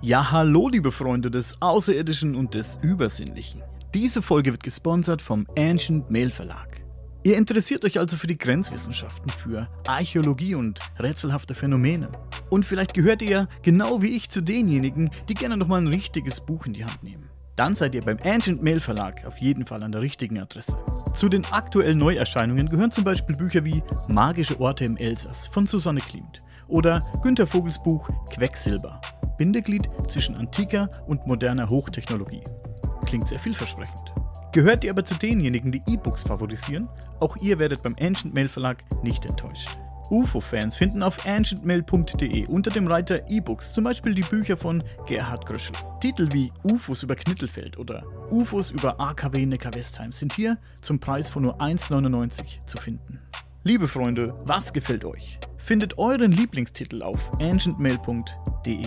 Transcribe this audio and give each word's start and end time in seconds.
Ja, 0.00 0.30
hallo 0.30 0.68
liebe 0.68 0.92
Freunde 0.92 1.30
des 1.30 1.60
Außerirdischen 1.60 2.34
und 2.34 2.54
des 2.54 2.78
Übersinnlichen. 2.82 3.62
Diese 3.94 4.22
Folge 4.22 4.52
wird 4.52 4.62
gesponsert 4.62 5.22
vom 5.22 5.46
Ancient 5.56 6.10
Mail 6.10 6.30
Verlag. 6.30 6.82
Ihr 7.24 7.36
interessiert 7.36 7.84
euch 7.84 7.98
also 7.98 8.16
für 8.16 8.26
die 8.26 8.38
Grenzwissenschaften, 8.38 9.30
für 9.30 9.68
Archäologie 9.86 10.54
und 10.54 10.78
rätselhafte 10.98 11.54
Phänomene. 11.54 12.10
Und 12.48 12.64
vielleicht 12.64 12.94
gehört 12.94 13.22
ihr, 13.22 13.48
genau 13.62 14.00
wie 14.00 14.16
ich, 14.16 14.30
zu 14.30 14.40
denjenigen, 14.40 15.10
die 15.28 15.34
gerne 15.34 15.56
nochmal 15.56 15.80
ein 15.80 15.88
richtiges 15.88 16.40
Buch 16.40 16.66
in 16.66 16.74
die 16.74 16.84
Hand 16.84 17.02
nehmen. 17.02 17.28
Dann 17.56 17.74
seid 17.74 17.94
ihr 17.96 18.02
beim 18.02 18.18
Ancient 18.22 18.62
Mail 18.62 18.78
Verlag 18.78 19.26
auf 19.26 19.38
jeden 19.38 19.66
Fall 19.66 19.82
an 19.82 19.90
der 19.90 20.00
richtigen 20.00 20.38
Adresse. 20.38 20.78
Zu 21.16 21.28
den 21.28 21.44
aktuellen 21.46 21.98
Neuerscheinungen 21.98 22.68
gehören 22.68 22.92
zum 22.92 23.02
Beispiel 23.02 23.36
Bücher 23.36 23.64
wie 23.64 23.82
Magische 24.08 24.60
Orte 24.60 24.84
im 24.84 24.96
Elsass 24.96 25.48
von 25.48 25.66
Susanne 25.66 25.98
Klimt 25.98 26.44
oder 26.68 27.04
Günter 27.24 27.48
Vogels 27.48 27.82
Buch 27.82 28.08
Quecksilber, 28.30 29.00
Bindeglied 29.38 29.88
zwischen 30.08 30.34
antiker 30.34 30.90
und 31.06 31.26
moderner 31.26 31.68
Hochtechnologie. 31.68 32.42
Klingt 33.06 33.28
sehr 33.28 33.38
vielversprechend. 33.38 34.12
Gehört 34.52 34.82
ihr 34.84 34.90
aber 34.90 35.04
zu 35.04 35.14
denjenigen, 35.14 35.72
die 35.72 35.82
E-Books 35.88 36.24
favorisieren? 36.24 36.88
Auch 37.20 37.36
ihr 37.36 37.58
werdet 37.58 37.82
beim 37.82 37.94
Ancient 38.00 38.34
Mail 38.34 38.48
Verlag 38.48 38.84
nicht 39.02 39.24
enttäuscht. 39.24 39.78
UFO-Fans 40.10 40.76
finden 40.76 41.02
auf 41.02 41.26
ancientmail.de 41.26 42.46
unter 42.46 42.70
dem 42.70 42.86
Reiter 42.86 43.28
E-Books 43.28 43.74
zum 43.74 43.84
Beispiel 43.84 44.14
die 44.14 44.22
Bücher 44.22 44.56
von 44.56 44.82
Gerhard 45.06 45.44
Gröschel. 45.44 45.76
Titel 46.00 46.28
wie 46.32 46.50
UFOs 46.64 47.02
über 47.02 47.14
Knittelfeld 47.14 47.78
oder 47.78 48.04
UFOs 48.30 48.70
über 48.70 48.98
AKW 48.98 49.44
Neckar-Westheim 49.44 50.12
sind 50.12 50.32
hier 50.32 50.56
zum 50.80 50.98
Preis 50.98 51.28
von 51.28 51.42
nur 51.42 51.60
1,99 51.60 52.64
zu 52.66 52.78
finden. 52.78 53.20
Liebe 53.64 53.86
Freunde, 53.86 54.34
was 54.44 54.72
gefällt 54.72 55.04
euch? 55.04 55.38
Findet 55.58 55.98
euren 55.98 56.32
Lieblingstitel 56.32 57.02
auf 57.02 57.18
ancientmail.de. 57.40 58.86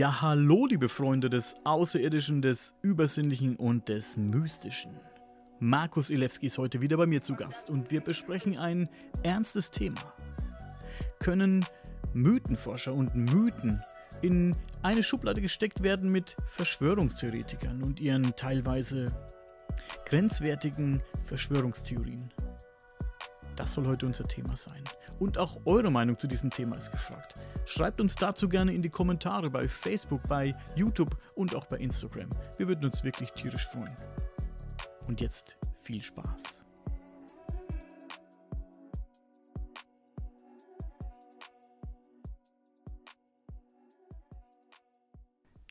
Ja, 0.00 0.22
hallo, 0.22 0.64
liebe 0.64 0.88
Freunde 0.88 1.28
des 1.28 1.56
Außerirdischen, 1.64 2.40
des 2.40 2.74
Übersinnlichen 2.80 3.56
und 3.56 3.90
des 3.90 4.16
Mystischen. 4.16 4.98
Markus 5.58 6.08
Ilewski 6.08 6.46
ist 6.46 6.56
heute 6.56 6.80
wieder 6.80 6.96
bei 6.96 7.04
mir 7.04 7.20
zu 7.20 7.34
Gast 7.34 7.68
und 7.68 7.90
wir 7.90 8.00
besprechen 8.00 8.56
ein 8.56 8.88
ernstes 9.24 9.70
Thema. 9.70 10.00
Können 11.18 11.66
Mythenforscher 12.14 12.94
und 12.94 13.14
Mythen 13.14 13.84
in 14.22 14.56
eine 14.80 15.02
Schublade 15.02 15.42
gesteckt 15.42 15.82
werden 15.82 16.10
mit 16.10 16.34
Verschwörungstheoretikern 16.46 17.82
und 17.82 18.00
ihren 18.00 18.34
teilweise 18.36 19.14
grenzwertigen 20.06 21.02
Verschwörungstheorien? 21.24 22.32
Das 23.54 23.74
soll 23.74 23.86
heute 23.86 24.06
unser 24.06 24.24
Thema 24.24 24.56
sein. 24.56 24.82
Und 25.18 25.36
auch 25.36 25.60
eure 25.66 25.90
Meinung 25.90 26.18
zu 26.18 26.26
diesem 26.26 26.48
Thema 26.48 26.76
ist 26.76 26.90
gefragt. 26.90 27.34
Schreibt 27.66 28.00
uns 28.00 28.14
dazu 28.14 28.48
gerne 28.48 28.74
in 28.74 28.82
die 28.82 28.88
Kommentare 28.88 29.50
bei 29.50 29.68
Facebook, 29.68 30.26
bei 30.28 30.54
YouTube 30.74 31.16
und 31.34 31.54
auch 31.54 31.66
bei 31.66 31.78
Instagram. 31.78 32.28
Wir 32.58 32.68
würden 32.68 32.84
uns 32.84 33.04
wirklich 33.04 33.30
tierisch 33.32 33.68
freuen. 33.68 33.94
Und 35.06 35.20
jetzt 35.20 35.56
viel 35.80 36.02
Spaß. 36.02 36.64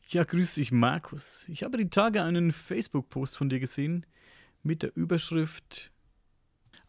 Ja, 0.08 0.24
grüß 0.24 0.56
dich, 0.56 0.72
Markus. 0.72 1.48
Ich 1.50 1.62
habe 1.62 1.78
die 1.78 1.90
Tage 1.90 2.24
einen 2.24 2.52
Facebook-Post 2.52 3.38
von 3.38 3.50
dir 3.50 3.60
gesehen 3.60 4.08
mit 4.64 4.82
der 4.82 4.96
Überschrift 4.98 5.92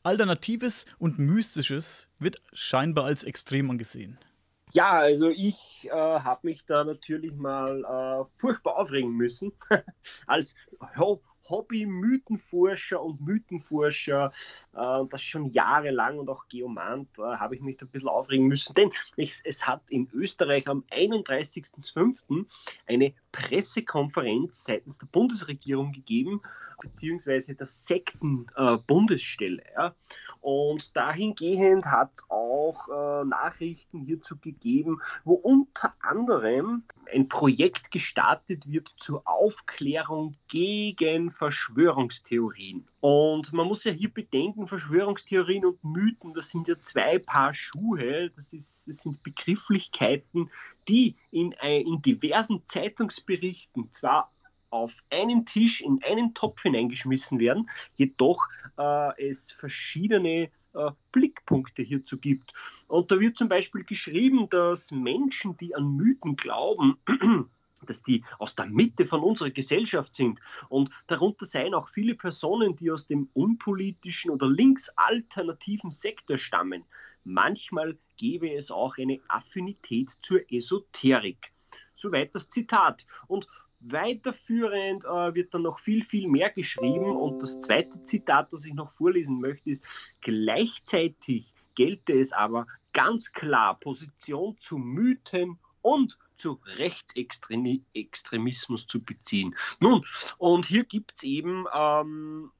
Alternatives 0.02 0.86
und 0.98 1.18
Mystisches 1.18 2.08
wird 2.18 2.40
scheinbar 2.54 3.04
als 3.04 3.24
extrem 3.24 3.70
angesehen. 3.70 4.18
Ja, 4.72 4.92
also 4.92 5.28
ich 5.28 5.88
äh, 5.90 5.90
habe 5.90 6.46
mich 6.46 6.64
da 6.64 6.84
natürlich 6.84 7.34
mal 7.34 7.84
äh, 7.84 8.38
furchtbar 8.38 8.76
aufregen 8.76 9.12
müssen. 9.12 9.52
Als 10.26 10.54
Ho 10.96 11.20
Hobby-Mythenforscher 11.48 13.02
und 13.02 13.20
Mythenforscher, 13.20 14.30
äh, 14.72 15.04
das 15.08 15.22
schon 15.22 15.46
jahrelang 15.46 16.18
und 16.18 16.28
auch 16.30 16.46
Geomant, 16.48 17.08
äh, 17.18 17.22
habe 17.22 17.56
ich 17.56 17.60
mich 17.60 17.76
da 17.76 17.86
ein 17.86 17.90
bisschen 17.90 18.08
aufregen 18.08 18.46
müssen, 18.46 18.74
denn 18.74 18.90
ich, 19.16 19.34
es 19.44 19.66
hat 19.66 19.82
in 19.90 20.08
Österreich 20.12 20.68
am 20.68 20.84
31.05. 20.92 22.46
eine 22.86 23.14
Pressekonferenz 23.32 24.64
seitens 24.64 24.98
der 24.98 25.06
Bundesregierung 25.06 25.92
gegeben, 25.92 26.40
beziehungsweise 26.80 27.54
der 27.54 27.66
Sektenbundesstelle. 27.66 29.62
Äh, 29.62 29.74
ja. 29.74 29.94
Und 30.40 30.96
dahingehend 30.96 31.86
hat 31.86 32.14
es 32.14 32.24
auch 32.30 32.88
äh, 32.88 33.24
Nachrichten 33.26 34.00
hierzu 34.00 34.38
gegeben, 34.38 35.00
wo 35.24 35.34
unter 35.34 35.92
anderem 36.00 36.84
ein 37.12 37.28
Projekt 37.28 37.90
gestartet 37.90 38.70
wird 38.70 38.94
zur 38.96 39.22
Aufklärung 39.26 40.36
gegen 40.48 41.30
Verschwörungstheorien. 41.30 42.86
Und 43.00 43.52
man 43.52 43.66
muss 43.66 43.84
ja 43.84 43.92
hier 43.92 44.12
bedenken, 44.12 44.66
Verschwörungstheorien 44.66 45.64
und 45.64 45.82
Mythen, 45.84 46.32
das 46.34 46.50
sind 46.50 46.68
ja 46.68 46.78
zwei 46.80 47.18
Paar 47.18 47.52
Schuhe, 47.52 48.30
das, 48.30 48.52
ist, 48.52 48.88
das 48.88 48.98
sind 48.98 49.22
Begrifflichkeiten, 49.22 50.50
die 50.88 51.16
in, 51.30 51.52
in 51.62 52.02
diversen 52.02 52.62
Zeitungsberichten 52.66 53.92
zwar 53.92 54.32
auf 54.70 55.02
einen 55.10 55.46
Tisch 55.46 55.80
in 55.80 56.00
einen 56.04 56.34
Topf 56.34 56.62
hineingeschmissen 56.62 57.38
werden, 57.38 57.68
jedoch 57.94 58.48
äh, 58.78 59.28
es 59.28 59.50
verschiedene 59.50 60.50
äh, 60.72 60.90
Blickpunkte 61.12 61.82
hierzu 61.82 62.18
gibt. 62.18 62.52
Und 62.86 63.10
da 63.10 63.18
wird 63.18 63.36
zum 63.36 63.48
Beispiel 63.48 63.84
geschrieben, 63.84 64.48
dass 64.48 64.92
Menschen, 64.92 65.56
die 65.56 65.74
an 65.74 65.96
Mythen 65.96 66.36
glauben, 66.36 66.96
dass 67.86 68.02
die 68.02 68.24
aus 68.38 68.54
der 68.54 68.66
Mitte 68.66 69.06
von 69.06 69.20
unserer 69.20 69.50
Gesellschaft 69.50 70.14
sind. 70.14 70.40
Und 70.68 70.90
darunter 71.08 71.46
seien 71.46 71.74
auch 71.74 71.88
viele 71.88 72.14
Personen, 72.14 72.76
die 72.76 72.90
aus 72.90 73.06
dem 73.06 73.28
unpolitischen 73.32 74.30
oder 74.30 74.48
linksalternativen 74.48 75.90
Sektor 75.90 76.38
stammen. 76.38 76.84
Manchmal 77.24 77.98
gebe 78.16 78.52
es 78.52 78.70
auch 78.70 78.96
eine 78.98 79.20
Affinität 79.28 80.10
zur 80.20 80.40
Esoterik. 80.52 81.52
Soweit 81.94 82.34
das 82.34 82.48
Zitat. 82.48 83.06
Und 83.26 83.46
Weiterführend 83.80 85.04
äh, 85.04 85.34
wird 85.34 85.54
dann 85.54 85.62
noch 85.62 85.78
viel, 85.78 86.02
viel 86.02 86.28
mehr 86.28 86.50
geschrieben. 86.50 87.16
Und 87.16 87.42
das 87.42 87.60
zweite 87.60 88.04
Zitat, 88.04 88.52
das 88.52 88.66
ich 88.66 88.74
noch 88.74 88.90
vorlesen 88.90 89.40
möchte, 89.40 89.70
ist, 89.70 89.84
gleichzeitig 90.20 91.54
gelte 91.74 92.12
es 92.12 92.32
aber 92.32 92.66
ganz 92.92 93.32
klar 93.32 93.78
Position 93.78 94.56
zu 94.58 94.76
Mythen 94.76 95.58
und 95.82 96.18
zu 96.36 96.60
Rechtsextremismus 96.64 98.86
zu 98.86 99.02
beziehen. 99.02 99.56
Nun, 99.78 100.04
und 100.38 100.66
hier 100.66 100.84
gibt 100.84 101.12
es 101.16 101.22
eben 101.22 101.64
ähm, 101.74 102.50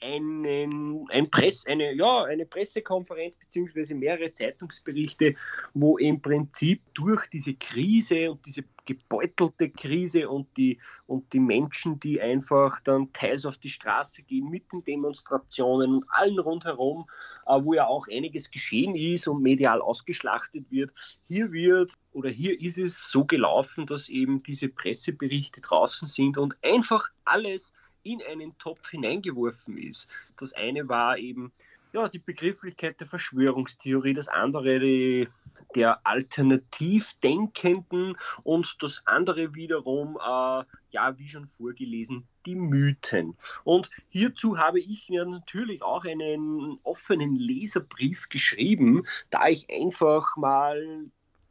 einen, 0.00 1.08
ein 1.10 1.30
Press, 1.30 1.64
eine, 1.66 1.94
ja, 1.94 2.24
eine 2.24 2.46
Pressekonferenz 2.46 3.36
bzw. 3.36 3.94
mehrere 3.94 4.32
Zeitungsberichte, 4.32 5.34
wo 5.74 5.96
im 5.98 6.20
Prinzip 6.20 6.82
durch 6.94 7.26
diese 7.28 7.54
Krise 7.54 8.30
und 8.30 8.44
diese 8.44 8.64
gebeutelte 8.84 9.70
Krise 9.70 10.28
und 10.28 10.46
die, 10.56 10.78
und 11.06 11.32
die 11.32 11.40
Menschen, 11.40 11.98
die 11.98 12.20
einfach 12.20 12.80
dann 12.80 13.12
teils 13.12 13.44
auf 13.44 13.58
die 13.58 13.68
Straße 13.68 14.22
gehen 14.22 14.48
mit 14.48 14.72
den 14.72 14.84
Demonstrationen 14.84 15.96
und 15.96 16.04
allen 16.08 16.38
rundherum, 16.38 17.06
äh, 17.46 17.60
wo 17.62 17.74
ja 17.74 17.86
auch 17.86 18.06
einiges 18.08 18.50
geschehen 18.50 18.94
ist 18.94 19.26
und 19.26 19.42
medial 19.42 19.80
ausgeschlachtet 19.80 20.70
wird, 20.70 20.92
hier 21.28 21.52
wird 21.52 21.92
oder 22.12 22.30
hier 22.30 22.60
ist 22.60 22.78
es 22.78 23.10
so 23.10 23.24
gelaufen, 23.24 23.86
dass 23.86 24.08
eben 24.08 24.42
diese 24.42 24.68
Presseberichte 24.68 25.60
draußen 25.60 26.08
sind 26.08 26.38
und 26.38 26.56
einfach 26.62 27.10
alles 27.24 27.72
in 28.12 28.22
einen 28.22 28.56
Topf 28.58 28.90
hineingeworfen 28.90 29.78
ist. 29.78 30.08
Das 30.38 30.52
eine 30.52 30.88
war 30.88 31.18
eben 31.18 31.52
ja, 31.92 32.08
die 32.08 32.18
Begrifflichkeit 32.18 32.98
der 33.00 33.06
Verschwörungstheorie, 33.06 34.12
das 34.12 34.26
andere 34.28 34.80
die, 34.80 35.28
der 35.74 36.06
Alternativdenkenden 36.06 38.18
und 38.42 38.76
das 38.80 39.02
andere 39.06 39.54
wiederum, 39.54 40.16
äh, 40.16 40.64
ja, 40.90 41.18
wie 41.18 41.28
schon 41.28 41.46
vorgelesen, 41.46 42.26
die 42.44 42.54
Mythen. 42.54 43.34
Und 43.64 43.88
hierzu 44.10 44.58
habe 44.58 44.80
ich 44.80 45.08
ja 45.08 45.24
natürlich 45.24 45.82
auch 45.82 46.04
einen 46.04 46.78
offenen 46.82 47.36
Leserbrief 47.36 48.28
geschrieben, 48.28 49.06
da 49.30 49.48
ich 49.48 49.70
einfach 49.70 50.36
mal 50.36 51.06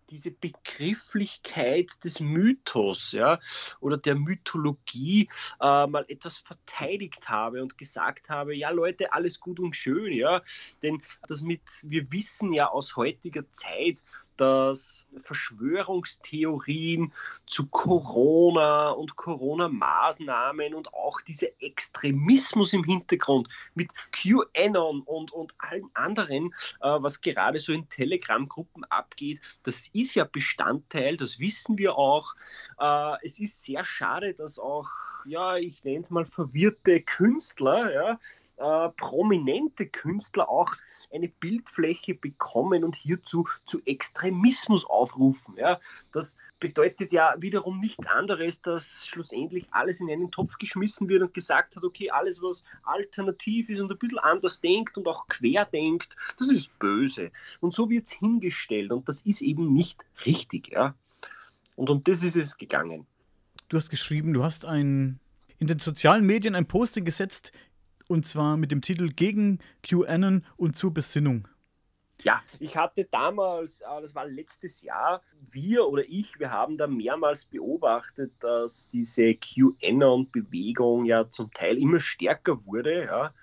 diese 0.09 0.31
Begrifflichkeit 0.31 2.03
des 2.03 2.19
Mythos 2.19 3.11
ja, 3.11 3.39
oder 3.79 3.97
der 3.97 4.15
Mythologie 4.15 5.29
äh, 5.59 5.87
mal 5.87 6.05
etwas 6.07 6.37
verteidigt 6.39 7.29
habe 7.29 7.61
und 7.61 7.77
gesagt 7.77 8.29
habe, 8.29 8.55
ja 8.55 8.69
Leute, 8.69 9.13
alles 9.13 9.39
gut 9.39 9.59
und 9.59 9.75
schön, 9.75 10.13
ja, 10.13 10.41
denn 10.81 11.01
das 11.27 11.41
mit, 11.41 11.61
wir 11.83 12.11
wissen 12.11 12.53
ja 12.53 12.69
aus 12.69 12.95
heutiger 12.95 13.51
Zeit, 13.51 14.03
dass 14.37 15.07
Verschwörungstheorien 15.17 17.13
zu 17.47 17.67
Corona 17.67 18.91
und 18.91 19.15
Corona-Maßnahmen 19.15 20.73
und 20.73 20.93
auch 20.93 21.21
dieser 21.21 21.47
Extremismus 21.59 22.73
im 22.73 22.83
Hintergrund 22.83 23.47
mit 23.73 23.91
QAnon 24.11 25.01
und, 25.01 25.31
und 25.31 25.53
allen 25.57 25.89
anderen, 25.93 26.53
äh, 26.81 26.87
was 26.99 27.21
gerade 27.21 27.59
so 27.59 27.73
in 27.73 27.87
Telegram-Gruppen 27.89 28.83
abgeht, 28.85 29.41
das 29.63 29.87
ist 29.93 30.15
ja 30.15 30.25
Bestandteil, 30.25 31.17
das 31.17 31.39
wissen 31.39 31.77
wir 31.77 31.97
auch. 31.97 32.35
Äh, 32.79 33.17
es 33.23 33.39
ist 33.39 33.63
sehr 33.63 33.85
schade, 33.85 34.33
dass 34.33 34.59
auch, 34.59 34.89
ja, 35.25 35.57
ich 35.57 35.83
nenne 35.83 36.01
es 36.01 36.09
mal 36.09 36.25
verwirrte 36.25 37.01
Künstler, 37.01 37.93
ja, 37.93 38.19
äh, 38.57 38.89
prominente 38.97 39.87
Künstler 39.87 40.49
auch 40.49 40.71
eine 41.13 41.27
Bildfläche 41.27 42.13
bekommen 42.13 42.83
und 42.83 42.95
hierzu 42.95 43.47
zu 43.65 43.81
Extremismus 43.85 44.85
aufrufen. 44.85 45.55
Ja? 45.57 45.79
Das 46.11 46.37
bedeutet 46.59 47.11
ja 47.11 47.35
wiederum 47.37 47.79
nichts 47.79 48.07
anderes, 48.07 48.61
dass 48.61 49.05
schlussendlich 49.05 49.67
alles 49.71 49.99
in 49.99 50.09
einen 50.09 50.31
Topf 50.31 50.57
geschmissen 50.57 51.09
wird 51.09 51.21
und 51.21 51.33
gesagt 51.33 51.75
hat, 51.75 51.83
okay, 51.83 52.09
alles, 52.11 52.41
was 52.41 52.63
alternativ 52.83 53.69
ist 53.69 53.81
und 53.81 53.91
ein 53.91 53.97
bisschen 53.97 54.19
anders 54.19 54.61
denkt 54.61 54.97
und 54.97 55.07
auch 55.07 55.27
quer 55.27 55.65
denkt, 55.65 56.15
das 56.39 56.49
ist 56.49 56.77
böse. 56.79 57.31
Und 57.59 57.73
so 57.73 57.89
wird 57.89 58.05
es 58.05 58.11
hingestellt 58.11 58.91
und 58.91 59.07
das 59.09 59.21
ist 59.21 59.41
eben 59.41 59.73
nicht 59.73 59.99
richtig. 60.25 60.69
Ja? 60.69 60.95
Und 61.75 61.89
um 61.89 62.03
das 62.03 62.23
ist 62.23 62.37
es 62.37 62.57
gegangen. 62.57 63.05
Du 63.67 63.77
hast 63.77 63.89
geschrieben, 63.89 64.33
du 64.33 64.43
hast 64.43 64.65
ein, 64.65 65.19
in 65.57 65.67
den 65.67 65.79
sozialen 65.79 66.25
Medien 66.25 66.55
ein 66.55 66.67
Posting 66.67 67.03
gesetzt, 67.03 67.51
und 68.07 68.27
zwar 68.27 68.57
mit 68.57 68.71
dem 68.71 68.81
Titel 68.81 69.09
Gegen 69.09 69.59
QAnon 69.83 70.45
und 70.57 70.75
zur 70.75 70.93
Besinnung. 70.93 71.47
Ja, 72.23 72.41
ich 72.59 72.77
hatte 72.77 73.05
damals, 73.11 73.81
äh, 73.81 74.01
das 74.01 74.15
war 74.15 74.25
letztes 74.25 74.81
Jahr, 74.81 75.21
wir 75.51 75.87
oder 75.87 76.03
ich, 76.07 76.39
wir 76.39 76.49
haben 76.49 76.77
da 76.77 76.87
mehrmals 76.87 77.45
beobachtet, 77.45 78.31
dass 78.39 78.89
diese 78.89 79.35
QAnon-Bewegung 79.35 81.05
ja 81.05 81.29
zum 81.29 81.51
Teil 81.51 81.77
immer 81.77 81.99
stärker 81.99 82.65
wurde, 82.65 83.05
ja, 83.05 83.33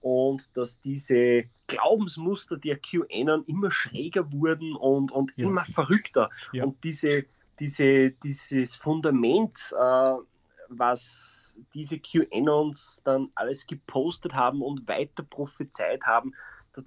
und 0.00 0.56
dass 0.56 0.80
diese 0.80 1.44
Glaubensmuster 1.66 2.56
der 2.56 2.78
QAnon 2.78 3.44
immer 3.46 3.70
schräger 3.70 4.30
wurden 4.32 4.76
und, 4.76 5.10
und 5.10 5.32
ja. 5.36 5.48
immer 5.48 5.64
verrückter. 5.64 6.30
Ja. 6.52 6.64
Und 6.64 6.82
diese, 6.84 7.24
diese, 7.58 8.10
dieses 8.10 8.76
Fundament 8.76 9.74
äh, 9.76 10.14
was 10.68 11.60
diese 11.74 11.98
QAnons 11.98 13.02
dann 13.04 13.30
alles 13.34 13.66
gepostet 13.66 14.34
haben 14.34 14.62
und 14.62 14.88
weiter 14.88 15.22
prophezeit 15.22 16.04
haben, 16.04 16.34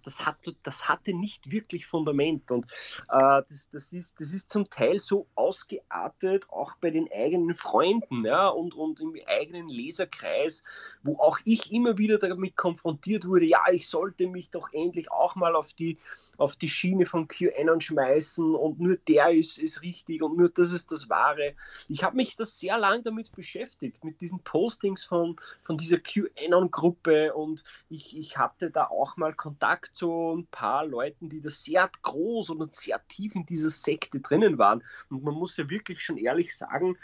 das, 0.04 0.26
hat, 0.26 0.38
das 0.64 0.88
hatte 0.88 1.14
nicht 1.14 1.52
wirklich 1.52 1.86
Fundament. 1.86 2.52
Und 2.52 2.66
äh, 3.10 3.42
das, 3.48 3.70
das, 3.72 3.94
ist, 3.94 4.20
das 4.20 4.34
ist 4.34 4.52
zum 4.52 4.70
Teil 4.70 5.00
so 5.00 5.28
ausgeartet, 5.36 6.50
auch 6.50 6.76
bei 6.82 6.92
den 6.92 7.10
eigenen 7.12 7.54
Freunden 7.54 8.26
ja, 8.26 8.48
und, 8.48 8.74
und 8.74 9.00
im 9.00 9.16
eigenen 9.28 9.68
Leserkreis, 9.68 10.64
wo 11.04 11.18
auch 11.20 11.40
ich 11.46 11.72
immer 11.72 11.98
wieder 11.98 12.18
damit 12.18 12.56
konfrontiert 12.56 13.26
wurde, 13.26 13.46
ja, 13.46 13.64
ich 13.72 13.88
sollte 13.88 14.28
mich 14.28 14.50
doch 14.50 14.70
endlich 14.74 15.12
auch 15.12 15.36
mal 15.36 15.56
auf 15.56 15.74
die, 15.74 15.98
auf 16.38 16.56
die 16.56 16.70
Schiene 16.70 17.06
von 17.06 17.28
QAnon 17.28 17.82
schmeißen 17.82 18.56
und 18.56 18.80
nur 18.80 18.98
der 18.98 19.32
ist, 19.32 19.58
ist 19.58 19.82
richtig 19.82 20.22
und 20.22 20.38
nur 20.38 20.50
das 20.50 20.72
ist 20.72 20.92
das 20.92 21.10
Wahre. 21.10 21.54
Ich 21.88 22.04
habe 22.04 22.16
mich 22.16 22.36
das 22.36 22.60
sehr 22.60 22.78
lang 22.78 23.04
damit 23.04 23.32
beschäftigt, 23.32 24.04
mit 24.04 24.22
diesen 24.22 24.40
Postings 24.40 25.04
von, 25.04 25.38
von 25.64 25.78
dieser 25.78 26.00
QAnon-Gruppe 26.00 27.34
und 27.34 27.64
ich, 27.90 28.18
ich 28.18 28.38
hatte 28.38 28.72
da 28.72 28.86
auch 28.88 29.18
mal 29.18 29.34
Kontakt 29.34 29.79
Kontakt 29.80 29.96
zu 29.96 30.36
ein 30.36 30.48
paar 30.48 30.86
Leuten, 30.86 31.30
die 31.30 31.42
da 31.42 31.50
sehr 31.50 31.90
groß 32.02 32.50
und 32.50 32.76
sehr 32.76 33.02
tief 33.08 33.36
in 33.36 33.46
dieser 33.46 33.70
Sekte 33.70 34.20
drinnen 34.20 34.58
waren. 34.58 34.84
Und 35.10 35.24
man 35.24 35.34
muss 35.34 35.58
ja 35.58 35.70
wirklich 35.70 36.02
schon 36.02 36.18
ehrlich 36.18 36.56
sagen, 36.56 36.98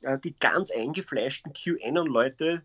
äh, 0.00 0.18
die 0.18 0.34
ganz 0.38 0.70
eingefleischten 0.70 1.52
QAnon-Leute, 1.52 2.62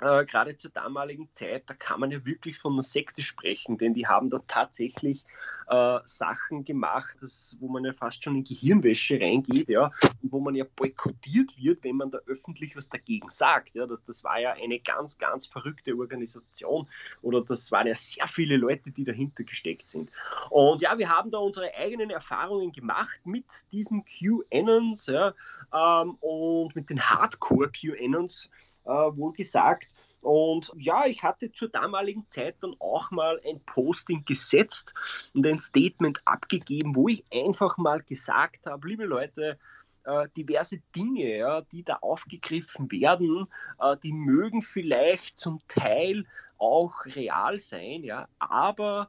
äh, 0.00 0.24
gerade 0.24 0.56
zur 0.56 0.70
damaligen 0.70 1.28
Zeit, 1.32 1.64
da 1.66 1.74
kann 1.74 2.00
man 2.00 2.10
ja 2.10 2.24
wirklich 2.26 2.58
von 2.58 2.74
einer 2.74 2.82
Sekte 2.82 3.22
sprechen, 3.22 3.78
denn 3.78 3.94
die 3.94 4.06
haben 4.06 4.28
da 4.28 4.38
tatsächlich 4.46 5.24
äh, 5.68 5.98
Sachen 6.04 6.64
gemacht, 6.64 7.16
das, 7.20 7.56
wo 7.60 7.68
man 7.68 7.84
ja 7.84 7.92
fast 7.92 8.22
schon 8.22 8.36
in 8.36 8.44
Gehirnwäsche 8.44 9.20
reingeht, 9.20 9.68
ja, 9.68 9.90
und 10.22 10.32
wo 10.32 10.40
man 10.40 10.54
ja 10.54 10.64
boykottiert 10.76 11.56
wird, 11.56 11.82
wenn 11.82 11.96
man 11.96 12.10
da 12.10 12.18
öffentlich 12.26 12.76
was 12.76 12.88
dagegen 12.88 13.30
sagt. 13.30 13.74
Ja. 13.74 13.86
Das, 13.86 14.02
das 14.04 14.22
war 14.22 14.38
ja 14.38 14.52
eine 14.52 14.78
ganz, 14.80 15.18
ganz 15.18 15.46
verrückte 15.46 15.96
Organisation 15.96 16.88
oder 17.22 17.42
das 17.42 17.72
waren 17.72 17.86
ja 17.86 17.94
sehr 17.94 18.28
viele 18.28 18.56
Leute, 18.56 18.90
die 18.90 19.04
dahinter 19.04 19.44
gesteckt 19.44 19.88
sind. 19.88 20.10
Und 20.50 20.82
ja, 20.82 20.98
wir 20.98 21.08
haben 21.08 21.30
da 21.30 21.38
unsere 21.38 21.74
eigenen 21.74 22.10
Erfahrungen 22.10 22.72
gemacht 22.72 23.20
mit 23.24 23.46
diesen 23.72 24.04
QAnons 24.04 25.06
ja, 25.06 25.34
ähm, 25.72 26.16
und 26.20 26.76
mit 26.76 26.90
den 26.90 27.00
Hardcore-QAnons 27.00 28.50
äh, 28.86 29.16
wohl 29.16 29.32
gesagt. 29.32 29.88
Und 30.20 30.72
ja, 30.76 31.06
ich 31.06 31.22
hatte 31.22 31.52
zur 31.52 31.68
damaligen 31.68 32.26
Zeit 32.30 32.56
dann 32.60 32.74
auch 32.80 33.10
mal 33.10 33.40
ein 33.46 33.60
Posting 33.60 34.24
gesetzt 34.24 34.92
und 35.34 35.46
ein 35.46 35.60
Statement 35.60 36.20
abgegeben, 36.24 36.96
wo 36.96 37.08
ich 37.08 37.24
einfach 37.32 37.76
mal 37.76 38.02
gesagt 38.02 38.66
habe, 38.66 38.88
liebe 38.88 39.04
Leute, 39.04 39.58
äh, 40.04 40.28
diverse 40.36 40.80
Dinge, 40.94 41.36
ja, 41.36 41.60
die 41.60 41.84
da 41.84 41.96
aufgegriffen 41.96 42.90
werden, 42.90 43.46
äh, 43.78 43.96
die 44.02 44.12
mögen 44.12 44.62
vielleicht 44.62 45.38
zum 45.38 45.60
Teil 45.68 46.24
auch 46.58 47.04
real 47.04 47.58
sein, 47.58 48.02
ja, 48.02 48.28
aber 48.38 49.08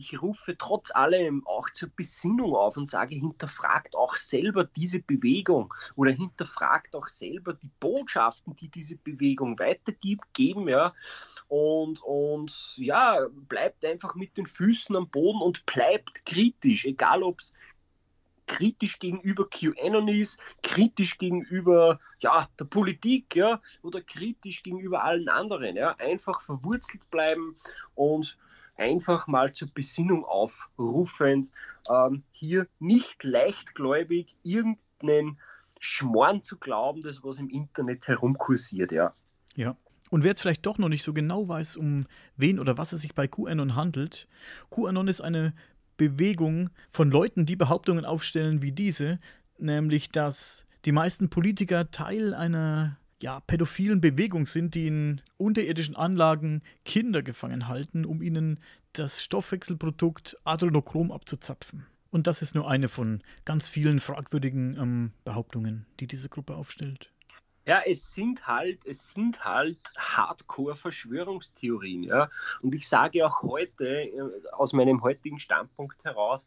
ich 0.00 0.22
rufe 0.22 0.56
trotz 0.56 0.90
allem 0.90 1.46
auch 1.46 1.68
zur 1.70 1.90
Besinnung 1.90 2.54
auf 2.54 2.76
und 2.78 2.88
sage, 2.88 3.14
hinterfragt 3.14 3.94
auch 3.94 4.16
selber 4.16 4.64
diese 4.64 5.02
Bewegung 5.02 5.74
oder 5.94 6.10
hinterfragt 6.10 6.96
auch 6.96 7.08
selber 7.08 7.52
die 7.52 7.70
Botschaften, 7.80 8.56
die 8.56 8.68
diese 8.68 8.96
Bewegung 8.96 9.58
weitergibt, 9.58 10.32
geben, 10.32 10.68
ja. 10.68 10.94
Und, 11.48 12.02
und 12.02 12.76
ja, 12.78 13.26
bleibt 13.30 13.84
einfach 13.84 14.14
mit 14.14 14.36
den 14.38 14.46
Füßen 14.46 14.96
am 14.96 15.10
Boden 15.10 15.42
und 15.42 15.66
bleibt 15.66 16.24
kritisch, 16.24 16.86
egal 16.86 17.22
ob 17.22 17.40
es 17.40 17.52
kritisch 18.46 18.98
gegenüber 18.98 19.48
QAnon 19.48 20.08
ist, 20.08 20.40
kritisch 20.62 21.18
gegenüber 21.18 22.00
ja, 22.20 22.48
der 22.58 22.64
Politik 22.64 23.36
ja, 23.36 23.60
oder 23.82 24.00
kritisch 24.00 24.62
gegenüber 24.62 25.04
allen 25.04 25.28
anderen. 25.28 25.76
Ja. 25.76 25.94
Einfach 25.98 26.40
verwurzelt 26.40 27.08
bleiben 27.10 27.56
und 27.94 28.38
einfach 28.80 29.26
mal 29.26 29.52
zur 29.52 29.68
Besinnung 29.72 30.24
aufrufend, 30.24 31.52
ähm, 31.88 32.22
hier 32.32 32.66
nicht 32.78 33.22
leichtgläubig 33.22 34.34
irgendeinen 34.42 35.38
Schmorn 35.78 36.42
zu 36.42 36.58
glauben, 36.58 37.02
das 37.02 37.22
was 37.22 37.38
im 37.38 37.48
Internet 37.48 38.08
herumkursiert, 38.08 38.92
ja. 38.92 39.14
Ja. 39.54 39.76
Und 40.10 40.24
wer 40.24 40.30
jetzt 40.30 40.42
vielleicht 40.42 40.66
doch 40.66 40.78
noch 40.78 40.88
nicht 40.88 41.04
so 41.04 41.12
genau 41.12 41.48
weiß, 41.48 41.76
um 41.76 42.06
wen 42.36 42.58
oder 42.58 42.76
was 42.76 42.92
es 42.92 43.02
sich 43.02 43.14
bei 43.14 43.28
QAnon 43.28 43.76
handelt, 43.76 44.26
QAnon 44.70 45.06
ist 45.06 45.20
eine 45.20 45.54
Bewegung 45.96 46.70
von 46.90 47.10
Leuten, 47.10 47.46
die 47.46 47.56
Behauptungen 47.56 48.04
aufstellen 48.04 48.62
wie 48.62 48.72
diese, 48.72 49.20
nämlich 49.58 50.10
dass 50.10 50.66
die 50.84 50.92
meisten 50.92 51.30
Politiker 51.30 51.90
Teil 51.90 52.34
einer 52.34 52.96
ja, 53.22 53.40
pädophilen 53.40 54.00
Bewegung 54.00 54.46
sind, 54.46 54.74
die 54.74 54.86
in 54.86 55.20
unterirdischen 55.36 55.96
Anlagen 55.96 56.62
Kinder 56.84 57.22
gefangen 57.22 57.68
halten, 57.68 58.04
um 58.04 58.22
ihnen 58.22 58.60
das 58.92 59.22
Stoffwechselprodukt 59.22 60.38
Adrenochrom 60.44 61.12
abzuzapfen. 61.12 61.86
Und 62.10 62.26
das 62.26 62.42
ist 62.42 62.54
nur 62.54 62.68
eine 62.68 62.88
von 62.88 63.22
ganz 63.44 63.68
vielen 63.68 64.00
fragwürdigen 64.00 64.76
ähm, 64.76 65.12
Behauptungen, 65.24 65.86
die 66.00 66.06
diese 66.06 66.28
Gruppe 66.28 66.56
aufstellt. 66.56 67.12
Ja, 67.66 67.82
es 67.86 68.14
sind 68.14 68.46
halt, 68.46 68.84
es 68.86 69.10
sind 69.10 69.44
halt 69.44 69.78
Hardcore-Verschwörungstheorien, 69.96 72.02
ja. 72.02 72.30
Und 72.62 72.74
ich 72.74 72.88
sage 72.88 73.24
auch 73.24 73.42
heute, 73.42 73.86
äh, 73.86 74.12
aus 74.52 74.72
meinem 74.72 75.02
heutigen 75.02 75.38
Standpunkt 75.38 76.02
heraus, 76.04 76.46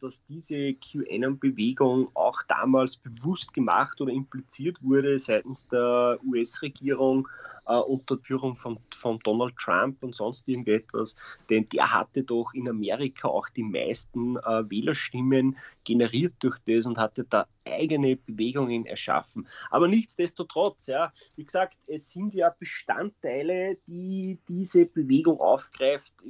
dass 0.00 0.24
diese 0.26 0.74
QAnon-Bewegung 0.74 2.10
auch 2.14 2.42
damals 2.42 2.96
bewusst 2.96 3.54
gemacht 3.54 3.98
oder 4.00 4.12
impliziert 4.12 4.82
wurde 4.82 5.18
seitens 5.18 5.68
der 5.68 6.18
US-Regierung 6.26 7.28
äh, 7.66 7.76
unter 7.76 8.18
Führung 8.18 8.56
von, 8.56 8.78
von 8.94 9.18
Donald 9.20 9.56
Trump 9.56 10.02
und 10.02 10.14
sonst 10.14 10.48
irgendetwas. 10.48 11.16
Denn 11.50 11.66
der 11.66 11.92
hatte 11.92 12.24
doch 12.24 12.52
in 12.54 12.68
Amerika 12.68 13.28
auch 13.28 13.48
die 13.48 13.62
meisten 13.62 14.36
äh, 14.36 14.70
Wählerstimmen 14.70 15.56
generiert 15.84 16.34
durch 16.40 16.58
das 16.66 16.86
und 16.86 16.98
hatte 16.98 17.24
da 17.24 17.46
eigene 17.66 18.16
Bewegungen 18.16 18.84
erschaffen. 18.86 19.48
Aber 19.70 19.88
nichtsdestotrotz, 19.88 20.86
ja, 20.86 21.10
wie 21.36 21.44
gesagt, 21.44 21.78
es 21.86 22.10
sind 22.10 22.34
ja 22.34 22.50
Bestandteile, 22.50 23.78
die 23.86 24.38
diese 24.48 24.84
Bewegung 24.84 25.40
aufgreift 25.40 26.24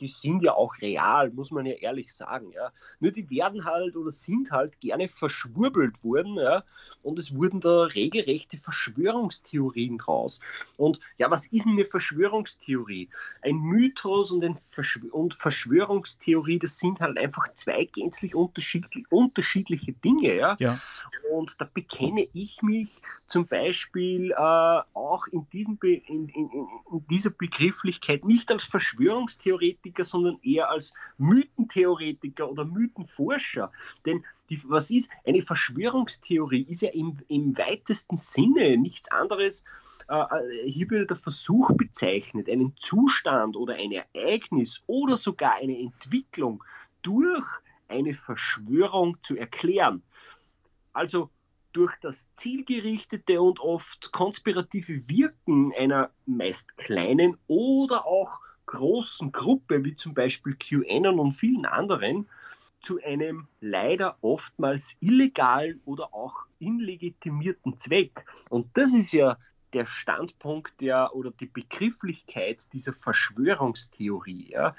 die 0.00 0.08
sind 0.08 0.42
ja 0.42 0.54
auch 0.54 0.80
real, 0.80 1.30
muss 1.30 1.50
man 1.50 1.66
ja 1.66 1.74
ehrlich 1.74 2.14
sagen. 2.14 2.50
Ja. 2.52 2.72
Nur 3.00 3.12
die 3.12 3.28
werden 3.30 3.64
halt 3.64 3.96
oder 3.96 4.10
sind 4.10 4.50
halt 4.50 4.80
gerne 4.80 5.08
verschwurbelt 5.08 6.02
worden 6.02 6.36
ja, 6.36 6.64
und 7.02 7.18
es 7.18 7.34
wurden 7.34 7.60
da 7.60 7.84
regelrechte 7.84 8.58
Verschwörungstheorien 8.58 9.98
draus. 9.98 10.40
Und 10.76 10.98
ja, 11.18 11.30
was 11.30 11.46
ist 11.46 11.66
eine 11.66 11.84
Verschwörungstheorie? 11.84 13.08
Ein 13.42 13.56
Mythos 13.56 14.30
und, 14.32 14.44
ein 14.44 14.56
Verschw 14.56 15.08
und 15.10 15.34
Verschwörungstheorie, 15.34 16.58
das 16.58 16.78
sind 16.78 17.00
halt 17.00 17.16
einfach 17.16 17.52
zwei 17.54 17.84
gänzlich 17.84 18.34
unterschiedlich, 18.34 19.04
unterschiedliche 19.10 19.92
Dinge. 19.92 20.34
Ja. 20.34 20.56
ja. 20.58 20.78
Und 21.32 21.60
da 21.60 21.68
bekenne 21.72 22.26
ich 22.32 22.62
mich 22.62 23.00
zum 23.26 23.46
Beispiel 23.46 24.32
äh, 24.32 24.34
auch 24.36 25.26
in, 25.28 25.48
diesem 25.50 25.76
Be 25.76 25.94
in, 25.94 26.28
in, 26.28 26.50
in 26.90 27.06
dieser 27.08 27.30
Begrifflichkeit 27.30 28.24
nicht 28.24 28.50
als 28.50 28.64
Verschwörungstheoretiker, 28.64 30.04
sondern 30.04 30.38
eher 30.42 30.70
als 30.70 30.92
Mythentheoretiker 31.18 32.50
oder 32.50 32.64
Mythenforscher. 32.64 33.72
Denn 34.06 34.24
die, 34.50 34.60
was 34.64 34.90
ist 34.90 35.10
eine 35.24 35.42
Verschwörungstheorie? 35.42 36.66
Ist 36.68 36.82
ja 36.82 36.90
im, 36.90 37.18
im 37.28 37.56
weitesten 37.56 38.16
Sinne 38.16 38.76
nichts 38.76 39.10
anderes. 39.10 39.64
Äh, 40.08 40.14
äh 40.14 40.70
hier 40.70 40.90
wird 40.90 41.10
der 41.10 41.16
Versuch 41.16 41.70
bezeichnet, 41.72 42.48
einen 42.48 42.74
Zustand 42.76 43.56
oder 43.56 43.74
ein 43.74 43.92
Ereignis 43.92 44.82
oder 44.86 45.16
sogar 45.16 45.54
eine 45.54 45.78
Entwicklung 45.78 46.62
durch 47.02 47.44
eine 47.88 48.14
Verschwörung 48.14 49.16
zu 49.22 49.36
erklären. 49.36 50.02
Also 50.92 51.30
durch 51.72 51.94
das 52.00 52.32
zielgerichtete 52.34 53.40
und 53.40 53.60
oft 53.60 54.12
konspirative 54.12 55.08
Wirken 55.08 55.72
einer 55.78 56.10
meist 56.24 56.76
kleinen 56.76 57.36
oder 57.48 58.06
auch 58.06 58.38
großen 58.66 59.32
Gruppe, 59.32 59.84
wie 59.84 59.94
zum 59.94 60.14
Beispiel 60.14 60.54
QAnon 60.54 61.18
und 61.18 61.32
vielen 61.32 61.66
anderen, 61.66 62.28
zu 62.80 63.00
einem 63.02 63.48
leider 63.60 64.16
oftmals 64.20 64.96
illegalen 65.00 65.80
oder 65.84 66.14
auch 66.14 66.44
illegitimierten 66.58 67.78
Zweck. 67.78 68.24
Und 68.50 68.68
das 68.74 68.94
ist 68.94 69.12
ja 69.12 69.38
der 69.74 69.86
Standpunkt 69.86 70.80
der 70.80 71.14
oder 71.14 71.30
die 71.30 71.46
Begrifflichkeit 71.46 72.72
dieser 72.72 72.92
Verschwörungstheorie. 72.92 74.50
Ja. 74.50 74.74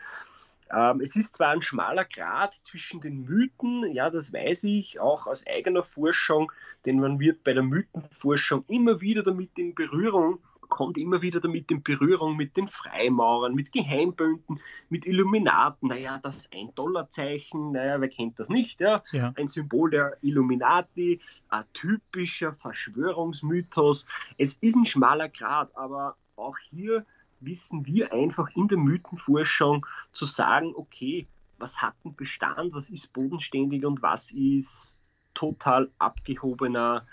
Ähm, 0.72 1.02
es 1.02 1.16
ist 1.16 1.36
zwar 1.36 1.50
ein 1.50 1.62
schmaler 1.62 2.06
Grad 2.06 2.54
zwischen 2.54 3.02
den 3.02 3.26
Mythen, 3.26 3.94
ja, 3.94 4.10
das 4.10 4.34
weiß 4.34 4.64
ich 4.64 5.00
auch 5.00 5.28
aus 5.28 5.46
eigener 5.46 5.84
Forschung, 5.84 6.52
denn 6.86 7.00
man 7.00 7.20
wird 7.20 7.44
bei 7.44 7.54
der 7.54 7.64
Mythenforschung 7.64 8.66
immer 8.68 9.02
wieder 9.02 9.22
damit 9.22 9.58
in 9.60 9.76
Berührung, 9.76 10.40
kommt 10.70 10.98
immer 10.98 11.22
wieder 11.22 11.40
damit 11.40 11.72
in 11.72 11.84
Berührung 11.84 12.36
mit 12.36 12.58
den 12.58 12.68
Freimaurern, 12.68 13.54
mit 13.56 13.72
Geheimbünden, 13.72 14.60
mit 14.90 15.06
Illuminaten. 15.06 15.90
Naja, 15.90 16.20
das 16.22 16.50
Ein-Dollar-Zeichen, 16.54 17.72
naja, 17.72 18.00
wer 18.00 18.10
kennt 18.10 18.40
das 18.40 18.50
nicht? 18.50 18.80
Ja? 18.82 19.04
ja? 19.12 19.34
Ein 19.36 19.48
Symbol 19.48 19.90
der 19.92 20.18
Illuminati, 20.22 21.22
ein 21.50 21.64
typischer 21.74 22.54
Verschwörungsmythos. 22.54 24.06
Es 24.38 24.54
ist 24.56 24.76
ein 24.76 24.86
schmaler 24.86 25.30
Grad, 25.30 25.76
aber 25.76 26.16
auch 26.36 26.58
hier 26.70 27.06
wissen 27.40 27.86
wir 27.86 28.12
einfach 28.12 28.50
in 28.56 28.68
der 28.68 28.78
Mythenforschung 28.78 29.86
zu 30.12 30.26
sagen, 30.26 30.74
okay, 30.76 31.28
was 31.58 31.82
hat 31.82 31.96
einen 32.04 32.16
Bestand, 32.16 32.74
was 32.74 32.90
ist 32.90 33.14
bodenständig 33.14 33.86
und 33.86 34.02
was 34.02 34.32
ist 34.32 34.98
total 35.34 35.90
abgehobener 36.00 37.06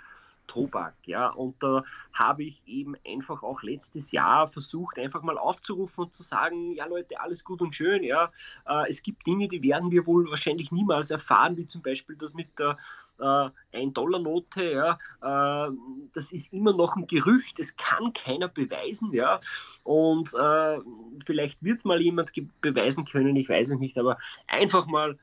Tobak. 0.46 0.94
Ja? 1.04 1.28
Und 1.28 1.62
da 1.62 1.84
habe 2.12 2.44
ich 2.44 2.62
eben 2.66 2.94
einfach 3.06 3.42
auch 3.42 3.62
letztes 3.62 4.12
Jahr 4.12 4.48
versucht, 4.48 4.98
einfach 4.98 5.22
mal 5.22 5.38
aufzurufen 5.38 6.04
und 6.04 6.14
zu 6.14 6.22
sagen, 6.22 6.72
ja 6.72 6.86
Leute, 6.86 7.20
alles 7.20 7.44
gut 7.44 7.62
und 7.62 7.74
schön. 7.74 8.02
Ja? 8.02 8.30
Äh, 8.66 8.88
es 8.88 9.02
gibt 9.02 9.26
Dinge, 9.26 9.48
die 9.48 9.62
werden 9.62 9.90
wir 9.90 10.06
wohl 10.06 10.28
wahrscheinlich 10.30 10.72
niemals 10.72 11.10
erfahren, 11.10 11.56
wie 11.56 11.66
zum 11.66 11.82
Beispiel 11.82 12.16
das 12.16 12.34
mit 12.34 12.58
der 12.58 12.76
äh, 13.18 13.50
1-Dollar-Note, 13.72 14.72
ja, 14.72 14.98
äh, 15.20 15.72
das 16.12 16.32
ist 16.32 16.52
immer 16.52 16.72
noch 16.72 16.96
ein 16.96 17.06
Gerücht, 17.06 17.58
das 17.58 17.76
kann 17.76 18.12
keiner 18.12 18.48
beweisen, 18.48 19.12
ja. 19.12 19.40
Und 19.84 20.34
äh, 20.34 20.78
vielleicht 21.24 21.62
wird 21.62 21.78
es 21.78 21.84
mal 21.84 22.00
jemand 22.00 22.30
beweisen 22.60 23.04
können, 23.04 23.36
ich 23.36 23.48
weiß 23.48 23.70
es 23.70 23.78
nicht, 23.78 23.98
aber 23.98 24.18
einfach 24.46 24.86
mal 24.86 25.18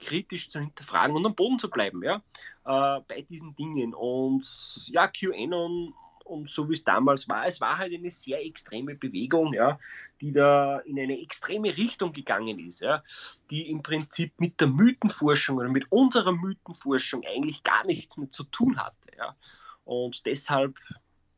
kritisch 0.00 0.48
zu 0.48 0.58
hinterfragen 0.58 1.14
und 1.14 1.26
am 1.26 1.34
Boden 1.34 1.58
zu 1.58 1.70
bleiben, 1.70 2.02
ja, 2.02 2.16
äh, 2.64 3.00
bei 3.06 3.22
diesen 3.28 3.54
Dingen. 3.56 3.94
Und 3.94 4.46
ja, 4.88 5.06
QAnon 5.06 5.94
und 6.24 6.48
so 6.48 6.68
wie 6.68 6.74
es 6.74 6.84
damals 6.84 7.28
war, 7.28 7.46
es 7.46 7.60
war 7.60 7.78
halt 7.78 7.92
eine 7.92 8.10
sehr 8.10 8.44
extreme 8.44 8.94
Bewegung, 8.94 9.52
ja, 9.52 9.78
die 10.20 10.32
da 10.32 10.78
in 10.80 10.98
eine 10.98 11.20
extreme 11.20 11.76
Richtung 11.76 12.12
gegangen 12.12 12.58
ist, 12.60 12.80
ja, 12.80 13.02
die 13.50 13.68
im 13.68 13.82
Prinzip 13.82 14.32
mit 14.38 14.60
der 14.60 14.68
Mythenforschung 14.68 15.58
oder 15.58 15.68
mit 15.68 15.90
unserer 15.90 16.32
Mythenforschung 16.32 17.24
eigentlich 17.24 17.62
gar 17.62 17.84
nichts 17.84 18.16
mehr 18.16 18.30
zu 18.30 18.44
tun 18.44 18.78
hatte. 18.78 19.10
Ja. 19.18 19.36
Und 19.84 20.24
deshalb 20.24 20.76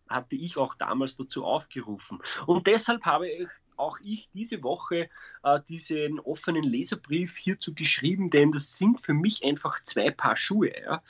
hatte 0.09 0.37
ich 0.37 0.59
auch 0.59 0.75
damals 0.75 1.17
dazu 1.17 1.45
aufgerufen. 1.45 2.19
Und 2.47 2.67
deshalb 2.67 3.05
habe 3.07 3.29
ich 3.29 3.49
auch 3.83 3.99
ich 4.03 4.29
diese 4.33 4.63
Woche 4.63 5.09
äh, 5.43 5.61
diesen 5.69 6.21
offenen 6.21 6.65
Leserbrief 6.65 7.37
hierzu 7.37 7.75
geschrieben, 7.75 8.31
denn 8.31 8.53
das 8.53 8.79
sind 8.79 9.01
für 9.01 9.15
mich 9.15 9.45
einfach 9.45 9.83
zwei 9.83 10.11
Paar 10.11 10.37
Schuhe. 10.37 10.73
Ja 10.81 11.03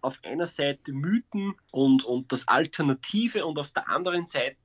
auf 0.00 0.20
einer 0.22 0.46
Seite 0.46 0.92
Mythen 0.92 1.54
und, 1.70 2.04
und 2.04 2.30
das 2.32 2.46
Alternative 2.46 3.44
und 3.44 3.58
auf 3.58 3.72
der 3.72 3.88
anderen 3.88 4.26
Seite, 4.26 4.56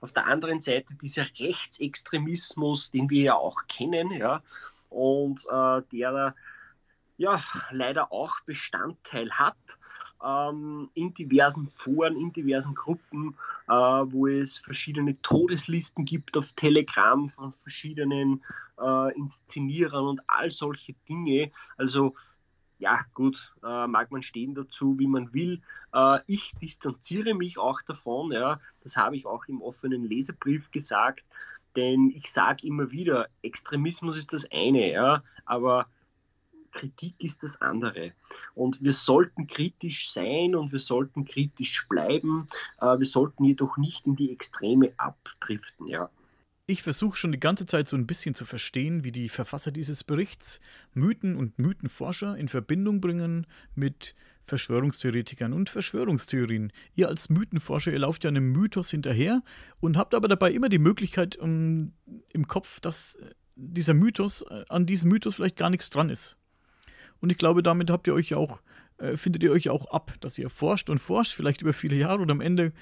auf 0.00 0.12
der 0.12 0.26
anderen 0.26 0.60
Seite 0.60 0.94
dieser 0.94 1.26
Rechtsextremismus, 1.38 2.90
den 2.90 3.10
wir 3.10 3.22
ja 3.22 3.34
auch 3.34 3.66
kennen, 3.68 4.10
ja, 4.10 4.42
und 4.88 5.44
äh, 5.50 5.82
der 5.92 6.34
ja 7.18 7.44
leider 7.70 8.12
auch 8.12 8.40
Bestandteil 8.46 9.30
hat 9.32 9.78
ähm, 10.24 10.90
in 10.94 11.14
diversen 11.14 11.68
Foren, 11.68 12.16
in 12.16 12.32
diversen 12.32 12.74
Gruppen, 12.74 13.36
äh, 13.68 13.72
wo 13.72 14.26
es 14.26 14.56
verschiedene 14.56 15.20
Todeslisten 15.22 16.04
gibt 16.04 16.36
auf 16.36 16.52
Telegram 16.52 17.28
von 17.28 17.52
verschiedenen 17.52 18.42
äh, 18.80 19.16
Inszenierern 19.16 20.06
und 20.06 20.20
all 20.26 20.50
solche 20.50 20.94
Dinge. 21.08 21.50
Also 21.76 22.14
ja, 22.80 23.00
gut, 23.14 23.52
äh, 23.62 23.86
mag 23.86 24.10
man 24.10 24.22
stehen 24.22 24.54
dazu, 24.54 24.98
wie 24.98 25.06
man 25.06 25.32
will. 25.34 25.60
Äh, 25.92 26.20
ich 26.26 26.52
distanziere 26.60 27.34
mich 27.34 27.58
auch 27.58 27.82
davon, 27.82 28.32
ja, 28.32 28.58
das 28.82 28.96
habe 28.96 29.16
ich 29.16 29.26
auch 29.26 29.44
im 29.46 29.60
offenen 29.60 30.04
Leserbrief 30.04 30.70
gesagt, 30.70 31.22
denn 31.76 32.10
ich 32.16 32.32
sage 32.32 32.66
immer 32.66 32.90
wieder, 32.90 33.28
Extremismus 33.42 34.16
ist 34.16 34.32
das 34.32 34.50
eine, 34.50 34.90
ja, 34.90 35.22
aber 35.44 35.86
Kritik 36.72 37.14
ist 37.18 37.42
das 37.42 37.60
andere. 37.60 38.12
Und 38.54 38.82
wir 38.82 38.92
sollten 38.92 39.46
kritisch 39.46 40.10
sein 40.10 40.54
und 40.54 40.72
wir 40.72 40.78
sollten 40.78 41.24
kritisch 41.24 41.86
bleiben. 41.88 42.46
Äh, 42.80 42.98
wir 42.98 43.06
sollten 43.06 43.44
jedoch 43.44 43.76
nicht 43.76 44.06
in 44.06 44.16
die 44.16 44.32
Extreme 44.32 44.92
abdriften, 44.96 45.86
ja. 45.86 46.10
Ich 46.70 46.84
versuche 46.84 47.16
schon 47.16 47.32
die 47.32 47.40
ganze 47.40 47.66
Zeit 47.66 47.88
so 47.88 47.96
ein 47.96 48.06
bisschen 48.06 48.36
zu 48.36 48.44
verstehen, 48.44 49.02
wie 49.02 49.10
die 49.10 49.28
Verfasser 49.28 49.72
dieses 49.72 50.04
Berichts 50.04 50.60
Mythen 50.94 51.34
und 51.34 51.58
Mythenforscher 51.58 52.36
in 52.36 52.48
Verbindung 52.48 53.00
bringen 53.00 53.48
mit 53.74 54.14
Verschwörungstheoretikern 54.44 55.52
und 55.52 55.68
Verschwörungstheorien. 55.68 56.72
Ihr 56.94 57.08
als 57.08 57.28
Mythenforscher, 57.28 57.90
ihr 57.90 57.98
lauft 57.98 58.22
ja 58.22 58.28
einem 58.28 58.52
Mythos 58.52 58.88
hinterher 58.88 59.42
und 59.80 59.96
habt 59.96 60.14
aber 60.14 60.28
dabei 60.28 60.52
immer 60.52 60.68
die 60.68 60.78
Möglichkeit 60.78 61.36
um, 61.36 61.92
im 62.28 62.46
Kopf, 62.46 62.78
das 62.78 63.18
dieser 63.56 63.94
Mythos, 63.94 64.42
äh, 64.42 64.64
an 64.68 64.86
diesem 64.86 65.10
Mythos 65.10 65.34
vielleicht 65.34 65.56
gar 65.56 65.70
nichts 65.70 65.90
dran 65.90 66.08
ist. 66.08 66.36
Und 67.20 67.30
ich 67.30 67.38
glaube, 67.38 67.62
damit 67.62 67.90
habt 67.90 68.06
ihr 68.06 68.14
euch 68.14 68.34
auch, 68.34 68.60
äh, 68.98 69.16
findet 69.16 69.42
ihr 69.42 69.52
euch 69.52 69.68
auch 69.70 69.86
ab, 69.86 70.14
dass 70.20 70.38
ihr 70.38 70.50
forscht 70.50 70.90
und 70.90 70.98
forscht, 70.98 71.34
vielleicht 71.34 71.62
über 71.62 71.72
viele 71.72 71.96
Jahre 71.96 72.22
und 72.22 72.30
am 72.30 72.40
Ende 72.40 72.72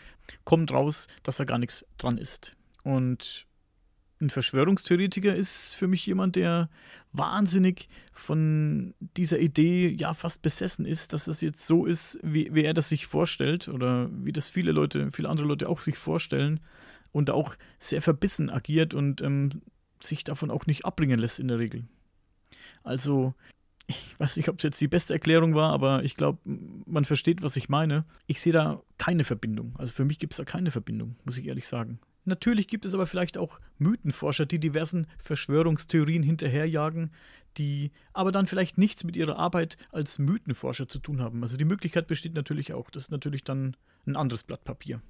kommt 0.45 0.73
raus, 0.73 1.09
dass 1.23 1.37
da 1.37 1.45
gar 1.45 1.59
nichts 1.59 1.87
dran 1.97 2.19
ist. 2.19 2.57
Und 2.85 3.47
ein 4.21 4.31
Verschwörungstheoretiker 4.31 5.35
ist 5.35 5.75
für 5.75 5.87
mich 5.87 6.05
jemand, 6.07 6.37
der 6.37 6.69
wahnsinnig 7.13 7.89
von 8.13 8.95
dieser 9.17 9.39
Idee 9.39 9.89
ja 9.89 10.13
fast 10.15 10.43
besessen 10.43 10.87
ist, 10.87 11.13
dass 11.13 11.29
es 11.29 11.41
jetzt 11.41 11.67
so 11.67 11.87
ist, 11.87 12.19
wie, 12.23 12.53
wie 12.53 12.65
er 12.65 12.75
das 12.75 12.89
sich 12.89 13.07
vorstellt 13.07 13.69
oder 13.69 14.11
wie 14.13 14.33
das 14.33 14.49
viele 14.49 14.73
Leute, 14.73 15.11
viele 15.13 15.29
andere 15.29 15.47
Leute 15.47 15.69
auch 15.69 15.81
sich 15.81 15.97
vorstellen 15.97 16.61
und 17.13 17.31
auch 17.31 17.55
sehr 17.79 18.03
verbissen 18.03 18.51
agiert 18.51 18.93
und 18.93 19.23
ähm, 19.23 19.63
sich 20.01 20.25
davon 20.25 20.51
auch 20.51 20.67
nicht 20.67 20.85
abbringen 20.85 21.19
lässt 21.19 21.39
in 21.39 21.49
der 21.49 21.59
Regel. 21.59 21.85
Also, 22.83 23.35
ich 23.89 24.21
weiß 24.21 24.37
nicht, 24.37 24.49
ob 24.51 24.59
es 24.59 24.65
jetzt 24.65 24.81
die 24.81 24.89
beste 24.89 25.15
Erklärung 25.15 25.55
war, 25.55 25.73
aber 25.73 26.05
ich 26.05 26.15
glaube, 26.15 26.39
man 26.45 27.07
versteht, 27.07 27.43
was 27.43 27.57
ich 27.57 27.69
meine. 27.69 28.05
Ich 28.27 28.41
sehe 28.41 28.53
da 28.53 28.83
keine 28.99 29.25
Verbindung. 29.25 29.75
Also 29.79 29.93
für 29.93 30.05
mich 30.05 30.19
gibt 30.19 30.35
es 30.35 30.37
da 30.37 30.45
keine 30.45 30.71
Verbindung, 30.71 31.17
muss 31.25 31.39
ich 31.39 31.47
ehrlich 31.49 31.67
sagen. 31.67 31.99
Natürlich 32.25 32.69
gibt 32.69 32.85
es 32.85 32.93
aber 32.93 33.07
vielleicht 33.07 33.39
auch 33.39 33.59
Mythenforscher, 33.79 34.45
die 34.45 34.59
diversen 34.59 35.07
Verschwörungstheorien 35.19 36.23
hinterherjagen, 36.23 37.13
die 37.57 37.91
aber 38.13 38.31
dann 38.31 38.47
vielleicht 38.47 38.77
nichts 38.77 39.05
mit 39.05 39.17
ihrer 39.17 39.39
Arbeit 39.39 39.79
als 39.91 40.19
Mythenforscher 40.19 40.87
zu 40.87 40.99
tun 40.99 41.23
haben. 41.23 41.43
Also 41.43 41.57
die 41.57 41.65
Möglichkeit 41.65 42.07
besteht 42.07 42.35
natürlich 42.35 42.75
auch. 42.75 42.91
Das 42.91 43.05
ist 43.05 43.11
natürlich 43.11 43.45
dann 43.45 43.75
ein 44.07 44.17
anderes 44.17 44.45
Blatt 44.45 44.65
Papier 44.65 45.01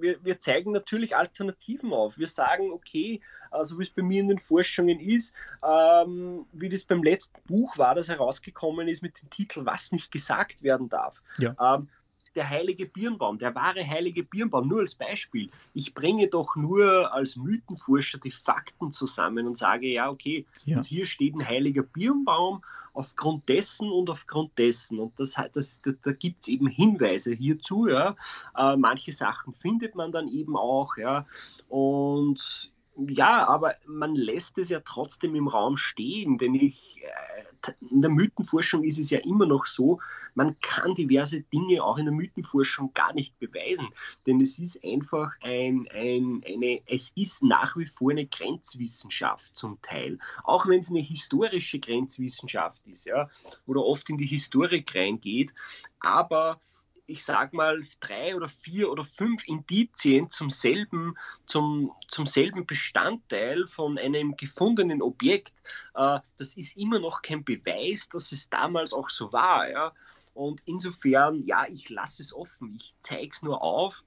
wir, 0.00 0.22
wir, 0.24 0.38
zeigen 0.40 0.72
natürlich 0.72 1.16
Alternativen 1.16 1.92
auf. 1.92 2.18
Wir 2.18 2.26
sagen, 2.26 2.72
okay, 2.72 3.20
also 3.50 3.78
wie 3.78 3.82
es 3.82 3.90
bei 3.90 4.02
mir 4.02 4.20
in 4.20 4.28
den 4.28 4.38
Forschungen 4.38 5.00
ist, 5.00 5.34
ähm, 5.62 6.46
wie 6.52 6.68
das 6.68 6.84
beim 6.84 7.02
letzten 7.02 7.40
Buch 7.46 7.78
war, 7.78 7.94
das 7.94 8.08
herausgekommen 8.08 8.88
ist 8.88 9.02
mit 9.02 9.20
dem 9.20 9.30
Titel 9.30 9.64
Was 9.64 9.92
nicht 9.92 10.10
gesagt 10.10 10.62
werden 10.62 10.88
darf. 10.88 11.22
Ja. 11.38 11.54
Ähm, 11.60 11.88
der 12.34 12.48
heilige 12.48 12.86
Birnbaum, 12.86 13.38
der 13.38 13.54
wahre 13.54 13.84
heilige 13.84 14.22
Birnbaum, 14.22 14.68
nur 14.68 14.80
als 14.80 14.94
Beispiel. 14.94 15.50
Ich 15.74 15.94
bringe 15.94 16.28
doch 16.28 16.54
nur 16.54 17.12
als 17.12 17.36
Mythenforscher 17.36 18.18
die 18.18 18.30
Fakten 18.30 18.92
zusammen 18.92 19.46
und 19.46 19.56
sage, 19.56 19.88
ja, 19.88 20.08
okay, 20.08 20.46
ja. 20.64 20.76
und 20.76 20.86
hier 20.86 21.06
steht 21.06 21.34
ein 21.34 21.46
heiliger 21.46 21.82
Birnbaum 21.82 22.62
aufgrund 22.98 23.48
dessen 23.48 23.90
und 23.90 24.10
aufgrund 24.10 24.58
dessen. 24.58 24.98
Und 24.98 25.18
das, 25.20 25.36
das, 25.52 25.80
da, 25.82 25.92
da 26.02 26.12
gibt 26.12 26.42
es 26.42 26.48
eben 26.48 26.66
Hinweise 26.66 27.32
hierzu. 27.32 27.86
Ja. 27.86 28.16
Äh, 28.56 28.76
manche 28.76 29.12
Sachen 29.12 29.54
findet 29.54 29.94
man 29.94 30.10
dann 30.10 30.26
eben 30.26 30.56
auch. 30.56 30.96
Ja. 30.96 31.24
Und 31.68 32.72
ja, 33.06 33.46
aber 33.46 33.76
man 33.86 34.14
lässt 34.14 34.58
es 34.58 34.70
ja 34.70 34.80
trotzdem 34.80 35.34
im 35.34 35.46
Raum 35.46 35.76
stehen, 35.76 36.36
denn 36.38 36.54
ich, 36.54 37.00
äh, 37.02 37.72
in 37.90 38.02
der 38.02 38.10
Mythenforschung 38.10 38.82
ist 38.82 38.98
es 38.98 39.10
ja 39.10 39.20
immer 39.20 39.46
noch 39.46 39.66
so, 39.66 40.00
man 40.34 40.58
kann 40.60 40.94
diverse 40.94 41.42
Dinge 41.42 41.82
auch 41.82 41.98
in 41.98 42.06
der 42.06 42.14
Mythenforschung 42.14 42.92
gar 42.94 43.12
nicht 43.14 43.38
beweisen, 43.38 43.88
denn 44.26 44.40
es 44.40 44.58
ist 44.58 44.84
einfach 44.84 45.32
ein, 45.42 45.88
ein, 45.92 46.42
eine, 46.46 46.80
es 46.86 47.10
ist 47.14 47.42
nach 47.42 47.76
wie 47.76 47.86
vor 47.86 48.10
eine 48.10 48.26
Grenzwissenschaft 48.26 49.56
zum 49.56 49.80
Teil, 49.82 50.18
auch 50.44 50.66
wenn 50.66 50.80
es 50.80 50.90
eine 50.90 51.00
historische 51.00 51.78
Grenzwissenschaft 51.78 52.86
ist, 52.86 53.06
ja, 53.06 53.28
oder 53.66 53.84
oft 53.84 54.08
in 54.10 54.18
die 54.18 54.26
Historik 54.26 54.94
reingeht, 54.94 55.52
aber 56.00 56.60
ich 57.08 57.24
sag 57.24 57.54
mal, 57.54 57.82
drei 58.00 58.36
oder 58.36 58.48
vier 58.48 58.90
oder 58.92 59.02
fünf 59.02 59.48
Indizien 59.48 60.30
zum 60.30 60.50
selben, 60.50 61.16
zum, 61.46 61.90
zum 62.06 62.26
selben 62.26 62.66
Bestandteil 62.66 63.66
von 63.66 63.96
einem 63.96 64.36
gefundenen 64.36 65.00
Objekt, 65.00 65.62
äh, 65.94 66.20
das 66.36 66.56
ist 66.56 66.76
immer 66.76 66.98
noch 66.98 67.22
kein 67.22 67.44
Beweis, 67.44 68.10
dass 68.10 68.30
es 68.30 68.50
damals 68.50 68.92
auch 68.92 69.08
so 69.08 69.32
war. 69.32 69.70
Ja? 69.70 69.92
Und 70.34 70.62
insofern, 70.66 71.42
ja, 71.46 71.66
ich 71.66 71.88
lasse 71.88 72.22
es 72.22 72.34
offen, 72.34 72.74
ich 72.76 72.94
zeige 73.00 73.30
es 73.32 73.42
nur 73.42 73.62
auf 73.62 74.04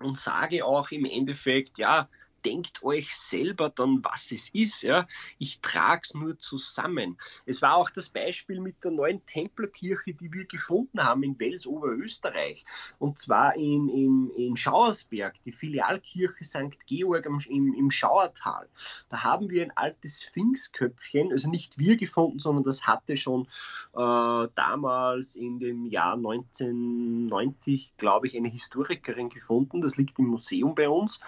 und 0.00 0.18
sage 0.18 0.64
auch 0.64 0.90
im 0.90 1.04
Endeffekt, 1.04 1.78
ja, 1.78 2.08
denkt 2.46 2.84
euch 2.84 3.16
selber 3.16 3.70
dann, 3.70 4.04
was 4.04 4.30
es 4.30 4.50
ist. 4.50 4.82
Ja? 4.82 5.08
Ich 5.38 5.60
trage 5.60 6.02
es 6.04 6.14
nur 6.14 6.38
zusammen. 6.38 7.18
Es 7.44 7.60
war 7.60 7.74
auch 7.74 7.90
das 7.90 8.08
Beispiel 8.08 8.60
mit 8.60 8.84
der 8.84 8.92
neuen 8.92 9.24
Templerkirche, 9.26 10.14
die 10.14 10.32
wir 10.32 10.44
gefunden 10.44 11.02
haben 11.02 11.24
in 11.24 11.36
Wels, 11.40 11.66
Oberösterreich. 11.66 12.64
Und 13.00 13.18
zwar 13.18 13.56
in, 13.56 13.88
in, 13.88 14.30
in 14.36 14.56
Schauersberg, 14.56 15.42
die 15.42 15.50
Filialkirche 15.50 16.44
St. 16.44 16.86
Georg 16.86 17.26
im, 17.26 17.74
im 17.74 17.90
Schauertal. 17.90 18.68
Da 19.08 19.24
haben 19.24 19.50
wir 19.50 19.64
ein 19.64 19.76
altes 19.76 20.22
Sphinxköpfchen, 20.22 21.32
also 21.32 21.50
nicht 21.50 21.80
wir 21.80 21.96
gefunden, 21.96 22.38
sondern 22.38 22.62
das 22.62 22.86
hatte 22.86 23.16
schon 23.16 23.48
äh, 23.94 24.48
damals 24.54 25.34
in 25.34 25.58
dem 25.58 25.86
Jahr 25.86 26.14
1990, 26.14 27.96
glaube 27.96 28.28
ich, 28.28 28.36
eine 28.36 28.48
Historikerin 28.48 29.30
gefunden. 29.30 29.80
Das 29.80 29.96
liegt 29.96 30.20
im 30.20 30.26
Museum 30.26 30.76
bei 30.76 30.88
uns. 30.88 31.20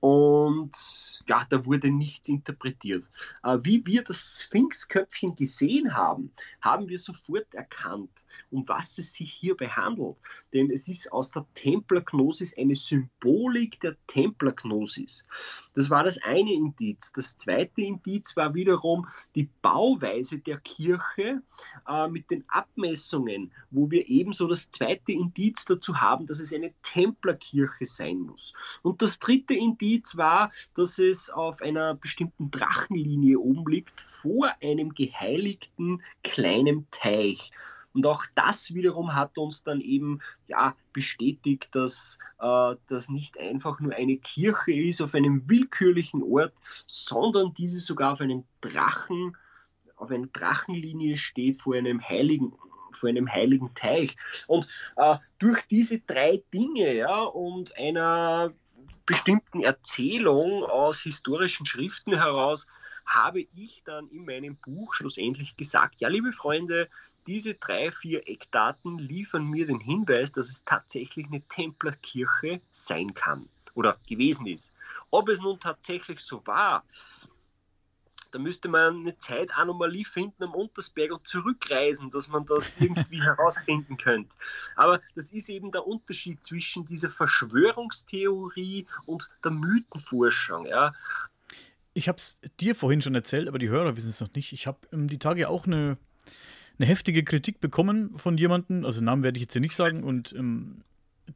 Und 0.00 0.47
und 0.48 1.20
ja, 1.26 1.44
da 1.50 1.66
wurde 1.66 1.90
nichts 1.90 2.28
interpretiert. 2.28 3.10
Äh, 3.42 3.58
wie 3.60 3.84
wir 3.84 4.02
das 4.02 4.42
Sphinxköpfchen 4.44 5.34
gesehen 5.34 5.94
haben, 5.94 6.32
haben 6.62 6.88
wir 6.88 6.98
sofort 6.98 7.54
erkannt, 7.54 8.26
um 8.50 8.66
was 8.66 8.96
es 8.98 9.12
sich 9.12 9.30
hierbei 9.30 9.68
handelt. 9.68 10.16
Denn 10.54 10.70
es 10.70 10.88
ist 10.88 11.12
aus 11.12 11.30
der 11.30 11.44
Templergnosis 11.54 12.56
eine 12.56 12.74
Symbolik 12.74 13.78
der 13.80 13.96
Templergnosis. 14.06 15.26
Das 15.74 15.90
war 15.90 16.02
das 16.02 16.20
eine 16.22 16.52
Indiz. 16.52 17.12
Das 17.14 17.36
zweite 17.36 17.82
Indiz 17.82 18.34
war 18.36 18.54
wiederum 18.54 19.06
die 19.34 19.50
Bauweise 19.60 20.38
der 20.38 20.58
Kirche 20.60 21.42
äh, 21.86 22.08
mit 22.08 22.30
den 22.30 22.44
Abmessungen, 22.48 23.52
wo 23.70 23.90
wir 23.90 24.08
ebenso 24.08 24.46
das 24.48 24.70
zweite 24.70 25.12
Indiz 25.12 25.66
dazu 25.66 26.00
haben, 26.00 26.26
dass 26.26 26.40
es 26.40 26.54
eine 26.54 26.72
Templerkirche 26.82 27.84
sein 27.84 28.20
muss. 28.20 28.54
Und 28.82 29.02
das 29.02 29.18
dritte 29.18 29.54
Indiz 29.54 30.16
war, 30.16 30.37
war, 30.38 30.52
dass 30.74 30.98
es 30.98 31.30
auf 31.30 31.60
einer 31.62 31.94
bestimmten 31.94 32.50
Drachenlinie 32.50 33.38
oben 33.38 33.70
liegt, 33.70 34.00
vor 34.00 34.50
einem 34.62 34.94
geheiligten 34.94 36.02
kleinen 36.22 36.86
Teich. 36.90 37.50
Und 37.94 38.06
auch 38.06 38.24
das 38.34 38.74
wiederum 38.74 39.14
hat 39.14 39.38
uns 39.38 39.64
dann 39.64 39.80
eben 39.80 40.20
ja, 40.46 40.76
bestätigt, 40.92 41.68
dass 41.72 42.18
äh, 42.38 42.76
das 42.86 43.08
nicht 43.08 43.40
einfach 43.40 43.80
nur 43.80 43.94
eine 43.94 44.18
Kirche 44.18 44.72
ist 44.72 45.00
auf 45.00 45.14
einem 45.14 45.48
willkürlichen 45.48 46.22
Ort, 46.22 46.52
sondern 46.86 47.54
diese 47.54 47.80
sogar 47.80 48.12
auf 48.12 48.20
einem 48.20 48.44
Drachen, 48.60 49.36
auf 49.96 50.10
einer 50.10 50.28
Drachenlinie 50.28 51.16
steht 51.16 51.56
vor 51.56 51.74
einem 51.74 52.00
heiligen 52.00 52.52
vor 52.92 53.08
einem 53.08 53.30
heiligen 53.30 53.72
Teich. 53.74 54.16
Und 54.46 54.66
äh, 54.96 55.16
durch 55.38 55.62
diese 55.66 56.00
drei 56.00 56.42
Dinge 56.52 56.94
ja, 56.94 57.22
und 57.22 57.76
einer 57.78 58.52
bestimmten 59.08 59.62
Erzählung 59.62 60.64
aus 60.64 61.00
historischen 61.00 61.64
Schriften 61.64 62.12
heraus 62.14 62.66
habe 63.06 63.40
ich 63.54 63.82
dann 63.86 64.06
in 64.10 64.26
meinem 64.26 64.56
Buch 64.56 64.92
schlussendlich 64.92 65.56
gesagt, 65.56 65.94
ja, 65.98 66.08
liebe 66.08 66.30
Freunde, 66.34 66.90
diese 67.26 67.54
drei, 67.54 67.90
vier 67.90 68.28
Eckdaten 68.28 68.98
liefern 68.98 69.46
mir 69.46 69.66
den 69.66 69.80
Hinweis, 69.80 70.30
dass 70.30 70.50
es 70.50 70.62
tatsächlich 70.62 71.26
eine 71.26 71.40
Templerkirche 71.48 72.60
sein 72.72 73.14
kann 73.14 73.48
oder 73.74 73.96
gewesen 74.06 74.46
ist. 74.46 74.74
Ob 75.10 75.30
es 75.30 75.40
nun 75.40 75.58
tatsächlich 75.58 76.20
so 76.20 76.46
war, 76.46 76.84
da 78.30 78.38
müsste 78.38 78.68
man 78.68 79.00
eine 79.00 79.18
Zeitanomalie 79.18 80.04
finden 80.04 80.44
am 80.44 80.54
Untersberg 80.54 81.12
und 81.12 81.26
zurückreisen, 81.26 82.10
dass 82.10 82.28
man 82.28 82.44
das 82.46 82.76
irgendwie 82.78 83.22
herausfinden 83.22 83.96
könnte. 83.96 84.34
Aber 84.76 85.00
das 85.14 85.30
ist 85.30 85.48
eben 85.48 85.70
der 85.70 85.86
Unterschied 85.86 86.44
zwischen 86.44 86.84
dieser 86.86 87.10
Verschwörungstheorie 87.10 88.86
und 89.06 89.30
der 89.42 89.50
Mythenforschung. 89.50 90.66
Ja. 90.66 90.94
Ich 91.94 92.08
habe 92.08 92.18
es 92.18 92.40
dir 92.60 92.74
vorhin 92.74 93.02
schon 93.02 93.14
erzählt, 93.14 93.48
aber 93.48 93.58
die 93.58 93.70
Hörer 93.70 93.96
wissen 93.96 94.10
es 94.10 94.20
noch 94.20 94.32
nicht. 94.34 94.52
Ich 94.52 94.66
habe 94.66 94.78
ähm, 94.92 95.08
die 95.08 95.18
Tage 95.18 95.48
auch 95.48 95.66
eine, 95.66 95.96
eine 96.78 96.86
heftige 96.86 97.24
Kritik 97.24 97.60
bekommen 97.60 98.16
von 98.16 98.36
jemandem, 98.38 98.84
also 98.84 99.00
Namen 99.00 99.24
werde 99.24 99.38
ich 99.38 99.42
jetzt 99.42 99.54
hier 99.54 99.62
nicht 99.62 99.74
sagen, 99.74 100.04
und 100.04 100.32
ähm, 100.34 100.84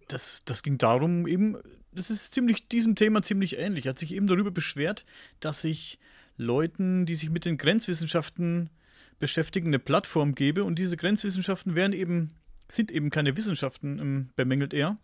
das, 0.08 0.42
das 0.44 0.62
ging 0.62 0.78
darum, 0.78 1.26
eben, 1.26 1.56
das 1.92 2.10
ist 2.10 2.34
ziemlich 2.34 2.68
diesem 2.68 2.96
Thema 2.96 3.22
ziemlich 3.22 3.58
ähnlich. 3.58 3.86
Er 3.86 3.90
hat 3.90 3.98
sich 3.98 4.14
eben 4.14 4.26
darüber 4.26 4.50
beschwert, 4.50 5.04
dass 5.40 5.64
ich 5.64 5.98
Leuten, 6.42 7.06
die 7.06 7.14
sich 7.14 7.30
mit 7.30 7.44
den 7.44 7.56
Grenzwissenschaften 7.56 8.70
beschäftigen, 9.18 9.68
eine 9.68 9.78
Plattform 9.78 10.34
gebe. 10.34 10.64
Und 10.64 10.78
diese 10.78 10.96
Grenzwissenschaften 10.96 11.74
wären 11.74 11.92
eben, 11.92 12.32
sind 12.68 12.90
eben 12.90 13.10
keine 13.10 13.36
Wissenschaften, 13.36 13.98
ähm, 13.98 14.30
bemängelt 14.36 14.74
er. 14.74 14.98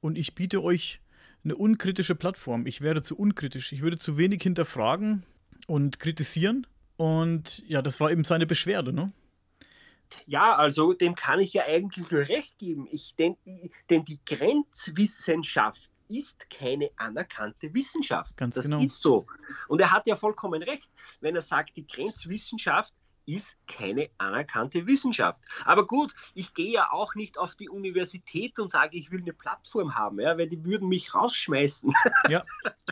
Und 0.00 0.16
ich 0.16 0.34
biete 0.34 0.62
euch 0.62 1.00
eine 1.44 1.56
unkritische 1.56 2.14
Plattform. 2.14 2.66
Ich 2.66 2.80
wäre 2.80 3.02
zu 3.02 3.16
unkritisch. 3.18 3.72
Ich 3.72 3.82
würde 3.82 3.98
zu 3.98 4.16
wenig 4.18 4.42
hinterfragen 4.42 5.24
und 5.66 6.00
kritisieren. 6.00 6.66
Und 6.96 7.64
ja, 7.66 7.82
das 7.82 8.00
war 8.00 8.10
eben 8.10 8.24
seine 8.24 8.46
Beschwerde, 8.46 8.92
ne? 8.92 9.12
Ja, 10.26 10.56
also 10.56 10.92
dem 10.92 11.14
kann 11.14 11.40
ich 11.40 11.52
ja 11.52 11.64
eigentlich 11.66 12.10
nur 12.10 12.28
recht 12.28 12.58
geben. 12.58 12.88
Ich, 12.90 13.14
denn, 13.16 13.36
denn 13.88 14.04
die 14.04 14.18
Grenzwissenschaft 14.26 15.90
ist 16.10 16.50
keine 16.50 16.90
anerkannte 16.96 17.72
Wissenschaft. 17.72 18.36
Ganz 18.36 18.56
das 18.56 18.66
genau. 18.66 18.80
ist 18.80 19.00
so. 19.00 19.26
Und 19.68 19.80
er 19.80 19.92
hat 19.92 20.06
ja 20.06 20.16
vollkommen 20.16 20.62
recht, 20.62 20.90
wenn 21.20 21.34
er 21.34 21.40
sagt, 21.40 21.76
die 21.76 21.86
Grenzwissenschaft 21.86 22.92
ist 23.26 23.56
keine 23.68 24.10
anerkannte 24.18 24.86
Wissenschaft. 24.86 25.40
Aber 25.64 25.86
gut, 25.86 26.14
ich 26.34 26.52
gehe 26.54 26.72
ja 26.72 26.90
auch 26.90 27.14
nicht 27.14 27.38
auf 27.38 27.54
die 27.54 27.68
Universität 27.68 28.58
und 28.58 28.70
sage, 28.70 28.96
ich 28.96 29.10
will 29.10 29.20
eine 29.20 29.32
Plattform 29.32 29.94
haben, 29.94 30.20
ja, 30.20 30.36
weil 30.36 30.48
die 30.48 30.64
würden 30.64 30.88
mich 30.88 31.14
rausschmeißen. 31.14 31.94
Ja. 32.28 32.44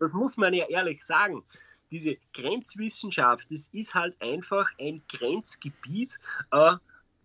Das 0.00 0.14
muss 0.14 0.36
man 0.36 0.52
ja 0.52 0.66
ehrlich 0.66 1.04
sagen. 1.04 1.44
Diese 1.92 2.16
Grenzwissenschaft, 2.32 3.46
das 3.50 3.68
ist 3.68 3.94
halt 3.94 4.20
einfach 4.20 4.68
ein 4.80 5.02
Grenzgebiet, 5.08 6.18
äh, 6.50 6.72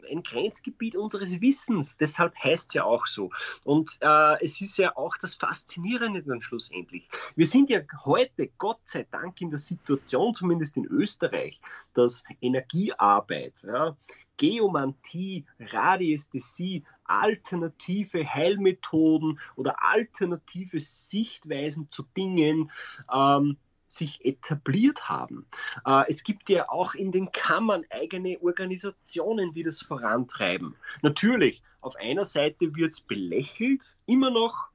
ein 0.09 0.23
Grenzgebiet 0.23 0.95
unseres 0.95 1.41
Wissens. 1.41 1.97
Deshalb 1.97 2.35
heißt 2.35 2.69
es 2.69 2.73
ja 2.75 2.83
auch 2.83 3.05
so. 3.07 3.31
Und 3.63 3.97
äh, 4.01 4.43
es 4.43 4.61
ist 4.61 4.77
ja 4.77 4.95
auch 4.95 5.17
das 5.17 5.35
Faszinierende 5.35 6.23
dann 6.23 6.41
schlussendlich. 6.41 7.07
Wir 7.35 7.47
sind 7.47 7.69
ja 7.69 7.81
heute, 8.05 8.49
Gott 8.57 8.79
sei 8.85 9.05
Dank, 9.11 9.41
in 9.41 9.49
der 9.49 9.59
Situation, 9.59 10.33
zumindest 10.33 10.77
in 10.77 10.85
Österreich, 10.85 11.59
dass 11.93 12.23
Energiearbeit, 12.41 13.53
ja, 13.63 13.95
Geomantie, 14.37 15.45
Radiästhesie, 15.59 16.83
alternative 17.03 18.25
Heilmethoden 18.25 19.39
oder 19.55 19.75
alternative 19.83 20.79
Sichtweisen 20.79 21.89
zu 21.91 22.03
Dingen 22.17 22.71
ähm, 23.13 23.57
sich 23.91 24.23
etabliert 24.25 25.09
haben. 25.09 25.45
Äh, 25.85 26.03
es 26.07 26.23
gibt 26.23 26.49
ja 26.49 26.69
auch 26.69 26.95
in 26.95 27.11
den 27.11 27.31
Kammern 27.31 27.83
eigene 27.89 28.41
Organisationen, 28.41 29.53
die 29.53 29.63
das 29.63 29.81
vorantreiben. 29.81 30.75
Natürlich, 31.01 31.61
auf 31.81 31.95
einer 31.97 32.25
Seite 32.25 32.75
wird 32.75 32.93
es 32.93 33.01
belächelt, 33.01 33.95
immer 34.05 34.29
noch, 34.29 34.69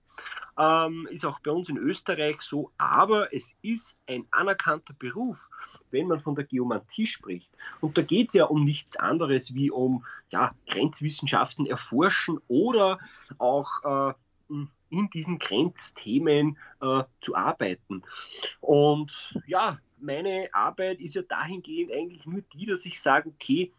ähm, 0.59 1.07
ist 1.11 1.25
auch 1.25 1.39
bei 1.41 1.51
uns 1.51 1.69
in 1.69 1.77
Österreich 1.77 2.41
so, 2.41 2.71
aber 2.79 3.33
es 3.35 3.53
ist 3.63 3.99
ein 4.07 4.27
anerkannter 4.31 4.95
Beruf, 4.95 5.49
wenn 5.91 6.09
man 6.09 6.21
von 6.21 6.35
der 6.35 6.45
Geomantie 6.45 7.07
spricht. 7.07 7.51
Und 7.81 7.99
da 7.99 8.03
geht 8.03 8.29
es 8.29 8.35
ja 8.35 8.45
um 8.45 8.65
nichts 8.65 8.97
anderes 8.97 9.55
wie 9.55 9.71
um 9.71 10.05
ja, 10.31 10.55
Grenzwissenschaften 10.67 11.67
erforschen 11.67 12.41
oder 12.49 12.99
auch 13.39 14.11
äh, 14.11 14.15
in 14.91 15.11
diesen 15.11 15.39
Grenzthemen 15.39 16.59
äh, 16.81 17.05
zu 17.21 17.35
arbeiten. 17.35 18.03
Und 18.61 19.39
ja, 19.47 19.79
meine 19.99 20.49
Arbeit 20.53 21.01
ist 21.01 21.15
ja 21.15 21.23
dahingehend 21.23 21.93
eigentlich 21.93 22.27
nur 22.27 22.43
die, 22.53 22.67
dass 22.67 22.87
ich 22.87 23.01
sage, 23.01 23.31
okay, 23.31 23.73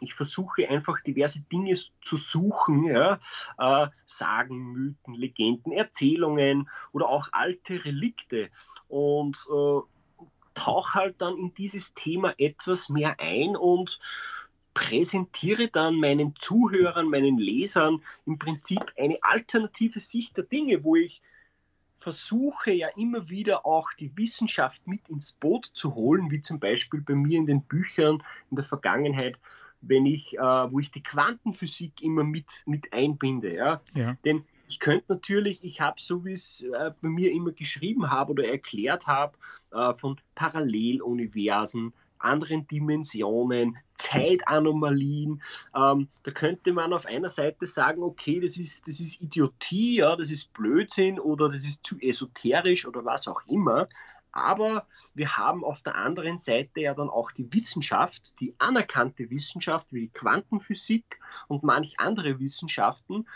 ich 0.00 0.14
versuche 0.14 0.68
einfach 0.68 1.00
diverse 1.00 1.40
Dinge 1.40 1.74
zu 2.02 2.16
suchen, 2.16 2.84
ja, 2.84 3.20
äh, 3.58 3.88
Sagen, 4.04 4.72
Mythen, 4.72 5.14
Legenden, 5.14 5.72
Erzählungen 5.72 6.68
oder 6.92 7.08
auch 7.08 7.28
alte 7.32 7.84
Relikte 7.84 8.50
und 8.88 9.46
äh, 9.50 9.80
tauche 10.54 10.94
halt 10.94 11.22
dann 11.22 11.36
in 11.38 11.54
dieses 11.54 11.94
Thema 11.94 12.34
etwas 12.38 12.88
mehr 12.88 13.18
ein 13.18 13.56
und 13.56 13.98
präsentiere 14.74 15.68
dann 15.68 15.96
meinen 15.96 16.34
Zuhörern, 16.38 17.08
meinen 17.08 17.38
Lesern 17.38 18.02
im 18.26 18.38
Prinzip 18.38 18.80
eine 18.98 19.18
alternative 19.22 20.00
Sicht 20.00 20.36
der 20.36 20.44
Dinge, 20.44 20.82
wo 20.84 20.96
ich 20.96 21.22
versuche 22.02 22.72
ja 22.72 22.88
immer 22.96 23.28
wieder 23.28 23.64
auch 23.64 23.92
die 23.98 24.16
Wissenschaft 24.16 24.86
mit 24.86 25.08
ins 25.08 25.32
Boot 25.32 25.70
zu 25.72 25.94
holen, 25.94 26.30
wie 26.30 26.42
zum 26.42 26.58
Beispiel 26.58 27.00
bei 27.00 27.14
mir 27.14 27.38
in 27.38 27.46
den 27.46 27.62
Büchern 27.62 28.22
in 28.50 28.56
der 28.56 28.64
Vergangenheit, 28.64 29.36
wenn 29.80 30.06
ich, 30.06 30.36
äh, 30.36 30.40
wo 30.40 30.80
ich 30.80 30.90
die 30.90 31.02
Quantenphysik 31.02 32.02
immer 32.02 32.24
mit, 32.24 32.64
mit 32.66 32.92
einbinde. 32.92 33.54
Ja? 33.54 33.80
Ja. 33.94 34.16
Denn 34.24 34.44
ich 34.68 34.80
könnte 34.80 35.04
natürlich, 35.08 35.62
ich 35.62 35.80
habe, 35.80 36.00
so 36.00 36.24
wie 36.24 36.32
es 36.32 36.62
äh, 36.62 36.92
bei 37.00 37.08
mir 37.08 37.30
immer 37.30 37.52
geschrieben 37.52 38.10
habe 38.10 38.32
oder 38.32 38.48
erklärt 38.48 39.06
habe, 39.06 39.36
äh, 39.70 39.94
von 39.94 40.20
Paralleluniversen, 40.34 41.92
anderen 42.24 42.66
Dimensionen, 42.66 43.78
Zeitanomalien. 43.94 45.42
Ähm, 45.74 46.08
da 46.22 46.30
könnte 46.30 46.72
man 46.72 46.92
auf 46.92 47.06
einer 47.06 47.28
Seite 47.28 47.66
sagen, 47.66 48.02
okay, 48.02 48.40
das 48.40 48.56
ist, 48.56 48.86
das 48.86 49.00
ist 49.00 49.20
Idiotie, 49.20 49.96
ja, 49.96 50.16
das 50.16 50.30
ist 50.30 50.52
Blödsinn 50.52 51.18
oder 51.18 51.48
das 51.48 51.64
ist 51.64 51.84
zu 51.84 51.98
esoterisch 51.98 52.86
oder 52.86 53.04
was 53.04 53.28
auch 53.28 53.42
immer. 53.46 53.88
Aber 54.32 54.86
wir 55.14 55.36
haben 55.36 55.62
auf 55.62 55.82
der 55.82 55.94
anderen 55.94 56.38
Seite 56.38 56.80
ja 56.80 56.94
dann 56.94 57.10
auch 57.10 57.30
die 57.32 57.52
Wissenschaft, 57.52 58.40
die 58.40 58.54
anerkannte 58.58 59.28
Wissenschaft 59.30 59.92
wie 59.92 60.00
die 60.00 60.12
Quantenphysik 60.12 61.20
und 61.48 61.62
manch 61.62 62.00
andere 62.00 62.38
Wissenschaften. 62.38 63.28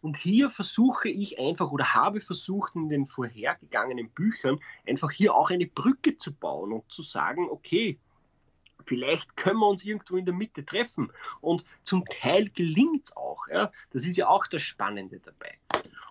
Und 0.00 0.16
hier 0.16 0.50
versuche 0.50 1.08
ich 1.08 1.38
einfach 1.38 1.72
oder 1.72 1.94
habe 1.94 2.20
versucht 2.20 2.76
in 2.76 2.88
den 2.88 3.06
vorhergegangenen 3.06 4.10
Büchern 4.10 4.60
einfach 4.86 5.10
hier 5.10 5.34
auch 5.34 5.50
eine 5.50 5.66
Brücke 5.66 6.18
zu 6.18 6.32
bauen 6.32 6.72
und 6.72 6.92
zu 6.92 7.02
sagen, 7.02 7.48
okay, 7.50 7.98
vielleicht 8.80 9.36
können 9.36 9.58
wir 9.58 9.68
uns 9.68 9.84
irgendwo 9.84 10.16
in 10.16 10.24
der 10.24 10.34
Mitte 10.34 10.64
treffen. 10.64 11.12
Und 11.40 11.64
zum 11.82 12.04
Teil 12.06 12.48
gelingt 12.50 13.08
es 13.08 13.16
auch. 13.16 13.46
Ja? 13.48 13.72
Das 13.90 14.06
ist 14.06 14.16
ja 14.16 14.28
auch 14.28 14.46
das 14.46 14.62
Spannende 14.62 15.20
dabei. 15.20 15.58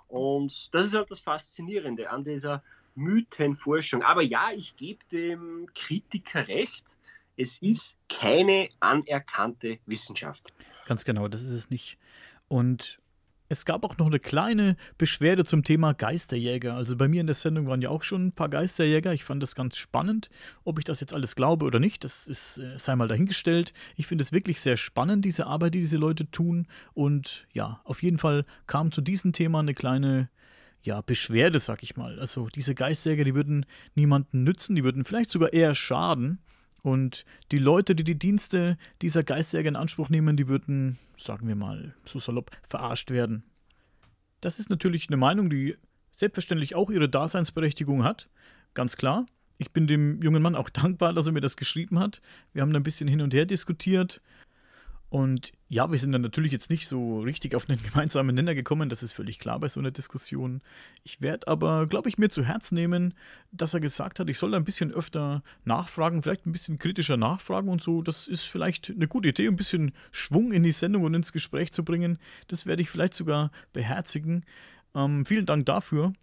Und 0.08 0.74
das 0.74 0.88
ist 0.88 0.94
halt 0.94 1.10
das 1.10 1.22
Faszinierende 1.22 2.10
an 2.10 2.24
dieser 2.24 2.64
Mythenforschung. 2.96 4.04
Aber 4.04 4.22
ja, 4.22 4.52
ich 4.56 4.76
gebe 4.76 5.04
dem 5.12 5.68
Kritiker 5.74 6.48
recht. 6.48 6.98
Es 7.36 7.58
ist 7.60 7.98
keine 8.10 8.70
anerkannte 8.80 9.80
Wissenschaft. 9.88 10.54
Ganz 10.86 11.04
genau, 11.04 11.28
das 11.28 11.42
ist 11.42 11.52
es 11.52 11.70
nicht. 11.72 11.98
Und 12.48 13.00
es 13.54 13.66
gab 13.66 13.86
auch 13.86 13.98
noch 13.98 14.08
eine 14.08 14.20
kleine 14.20 14.76
Beschwerde 14.98 15.46
zum 15.46 15.64
Thema 15.64 15.94
Geisterjäger. 15.94 16.76
Also 16.76 16.98
bei 16.98 17.08
mir 17.08 17.22
in 17.22 17.28
der 17.28 17.36
Sendung 17.36 17.68
waren 17.68 17.82
ja 17.82 17.90
auch 17.90 18.04
schon 18.04 18.28
ein 18.28 18.32
paar 18.34 18.50
Geisterjäger. 18.50 19.14
Ich 19.14 19.24
fand 19.24 19.42
das 19.42 19.56
ganz 19.56 19.78
spannend. 19.78 20.30
Ob 20.64 20.80
ich 20.80 20.86
das 20.86 21.00
jetzt 21.00 21.14
alles 21.14 21.36
glaube 21.36 21.66
oder 21.66 21.80
nicht, 21.80 22.04
das 22.04 22.28
ist, 22.28 22.58
äh, 22.58 22.78
sei 22.78 22.96
mal 22.96 23.08
dahingestellt. 23.08 23.74
Ich 23.96 24.08
finde 24.08 24.24
es 24.24 24.32
wirklich 24.32 24.60
sehr 24.60 24.76
spannend, 24.76 25.24
diese 25.24 25.46
Arbeit, 25.48 25.76
die 25.76 25.80
diese 25.80 25.98
Leute 25.98 26.30
tun. 26.30 26.68
Und 26.94 27.48
ja, 27.54 27.80
auf 27.84 28.04
jeden 28.04 28.18
Fall 28.18 28.46
kam 28.68 28.92
zu 28.92 29.02
diesem 29.02 29.32
Thema 29.32 29.60
eine 29.60 29.74
kleine 29.74 30.30
ja, 30.82 31.02
Beschwerde, 31.02 31.60
sag 31.60 31.84
ich 31.84 31.96
mal. 31.96 32.20
Also 32.20 32.50
diese 32.50 32.76
Geisterjäger, 32.76 33.24
die 33.24 33.36
würden 33.36 33.66
niemanden 33.96 34.44
nützen, 34.44 34.76
die 34.76 34.84
würden 34.84 35.06
vielleicht 35.06 35.30
sogar 35.30 35.54
eher 35.54 35.76
schaden. 35.76 36.40
Und 36.84 37.24
die 37.52 37.58
Leute, 37.58 37.96
die 37.96 38.04
die 38.04 38.20
Dienste 38.20 38.78
dieser 39.02 39.24
Geisterjäger 39.24 39.70
in 39.70 39.76
Anspruch 39.78 40.10
nehmen, 40.10 40.36
die 40.38 40.50
würden, 40.50 41.00
sagen 41.18 41.48
wir 41.48 41.56
mal, 41.56 41.96
so 42.06 42.20
salopp, 42.20 42.52
verarscht 42.68 43.10
werden. 43.10 43.44
Das 44.42 44.60
ist 44.60 44.70
natürlich 44.70 45.08
eine 45.08 45.18
Meinung, 45.18 45.50
die 45.50 45.78
selbstverständlich 46.12 46.76
auch 46.76 46.90
ihre 46.90 47.08
Daseinsberechtigung 47.08 48.04
hat. 48.04 48.30
Ganz 48.74 48.98
klar. 48.98 49.26
Ich 49.58 49.72
bin 49.72 49.88
dem 49.88 50.22
jungen 50.22 50.42
Mann 50.42 50.56
auch 50.56 50.70
dankbar, 50.70 51.14
dass 51.14 51.26
er 51.26 51.32
mir 51.32 51.42
das 51.42 51.56
geschrieben 51.56 52.00
hat. 52.00 52.22
Wir 52.52 52.62
haben 52.62 52.74
da 52.74 52.80
ein 52.80 52.84
bisschen 52.84 53.08
hin 53.08 53.22
und 53.22 53.34
her 53.34 53.46
diskutiert. 53.46 54.22
Und 55.14 55.52
ja, 55.70 55.92
wir 55.92 56.00
sind 56.00 56.12
dann 56.12 56.24
natürlich 56.24 56.52
jetzt 56.52 56.72
nicht 56.72 56.88
so 56.88 57.20
richtig 57.20 57.54
auf 57.54 57.70
einen 57.70 57.80
gemeinsamen 57.92 58.34
Nenner 58.34 58.56
gekommen, 58.56 58.90
das 58.90 59.04
ist 59.04 59.14
völlig 59.14 59.38
klar 59.38 59.60
bei 59.60 59.68
so 59.68 59.80
einer 59.80 59.92
Diskussion. 59.92 60.64
Ich 61.04 61.22
werde 61.22 61.48
aber, 61.48 61.86
glaube 61.86 62.10
ich, 62.10 62.18
mir 62.18 62.30
zu 62.30 62.44
Herz 62.44 62.72
nehmen, 62.72 63.14
dass 63.52 63.76
er 63.76 63.80
gesagt 63.80 64.20
hat, 64.20 64.28
ich 64.28 64.40
soll 64.40 64.50
da 64.50 64.58
ein 64.58 64.64
bisschen 64.64 64.92
öfter 64.92 65.44
nachfragen, 65.66 66.24
vielleicht 66.24 66.48
ein 66.48 66.52
bisschen 66.52 66.80
kritischer 66.80 67.16
nachfragen 67.16 67.70
und 67.70 67.84
so. 67.84 68.02
Das 68.02 68.28
ist 68.28 68.46
vielleicht 68.46 68.90
eine 68.90 69.08
gute 69.08 69.30
Idee, 69.30 69.48
ein 69.48 69.56
bisschen 69.56 69.92
Schwung 70.12 70.52
in 70.52 70.64
die 70.64 70.72
Sendung 70.72 71.04
und 71.04 71.14
ins 71.14 71.32
Gespräch 71.32 71.72
zu 71.72 71.86
bringen. 71.86 72.18
Das 72.48 72.66
werde 72.66 72.82
ich 72.82 72.90
vielleicht 72.90 73.14
sogar 73.14 73.52
beherzigen. 73.72 74.44
Ähm, 74.96 75.28
vielen 75.28 75.46
Dank 75.46 75.68
dafür. 75.68 76.14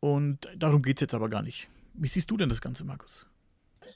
Und 0.00 0.48
darum 0.56 0.82
geht 0.82 0.96
es 0.96 1.02
jetzt 1.02 1.14
aber 1.14 1.28
gar 1.28 1.42
nicht. 1.42 1.68
Wie 1.92 2.08
siehst 2.08 2.32
du 2.32 2.36
denn 2.36 2.48
das 2.48 2.60
Ganze, 2.60 2.84
Markus? 2.84 3.28